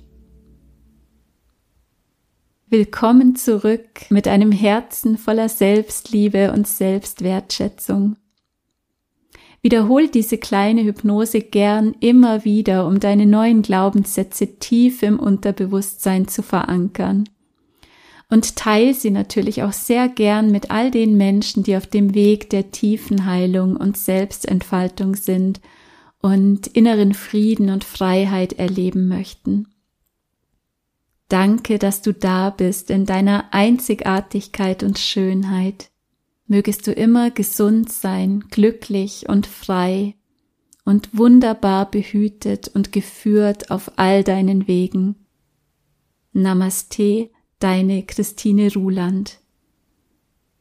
Willkommen 2.67 3.35
zurück 3.35 4.09
mit 4.09 4.27
einem 4.27 4.51
Herzen 4.51 5.17
voller 5.17 5.47
Selbstliebe 5.47 6.51
und 6.51 6.67
Selbstwertschätzung. 6.67 8.15
Wiederhol 9.63 10.09
diese 10.09 10.37
kleine 10.37 10.83
Hypnose 10.83 11.39
gern 11.39 11.95
immer 12.01 12.43
wieder, 12.43 12.85
um 12.85 12.99
deine 12.99 13.25
neuen 13.25 13.61
Glaubenssätze 13.61 14.59
tief 14.59 15.01
im 15.03 15.17
Unterbewusstsein 15.17 16.27
zu 16.27 16.43
verankern. 16.43 17.29
Und 18.29 18.57
teil 18.57 18.93
sie 18.93 19.09
natürlich 19.09 19.63
auch 19.63 19.71
sehr 19.71 20.09
gern 20.09 20.51
mit 20.51 20.69
all 20.69 20.91
den 20.91 21.15
Menschen, 21.15 21.63
die 21.63 21.77
auf 21.77 21.87
dem 21.87 22.13
Weg 22.13 22.49
der 22.49 22.71
tiefen 22.71 23.25
Heilung 23.25 23.77
und 23.77 23.95
Selbstentfaltung 23.95 25.15
sind 25.15 25.61
und 26.19 26.67
inneren 26.67 27.13
Frieden 27.13 27.69
und 27.69 27.85
Freiheit 27.85 28.53
erleben 28.53 29.07
möchten. 29.07 29.67
Danke, 31.29 31.79
dass 31.79 32.01
du 32.01 32.13
da 32.13 32.49
bist 32.49 32.89
in 32.89 33.05
deiner 33.05 33.53
Einzigartigkeit 33.53 34.83
und 34.83 34.99
Schönheit 34.99 35.89
mögest 36.53 36.85
du 36.85 36.91
immer 36.91 37.31
gesund 37.31 37.91
sein, 37.91 38.41
glücklich 38.51 39.27
und 39.27 39.47
frei 39.47 40.13
und 40.85 41.17
wunderbar 41.17 41.89
behütet 41.89 42.67
und 42.67 42.91
geführt 42.91 43.71
auf 43.71 43.93
all 43.95 44.23
deinen 44.23 44.67
Wegen. 44.67 45.15
Namaste, 46.31 47.31
deine 47.57 48.03
Christine 48.03 48.71
Ruland. 48.71 49.39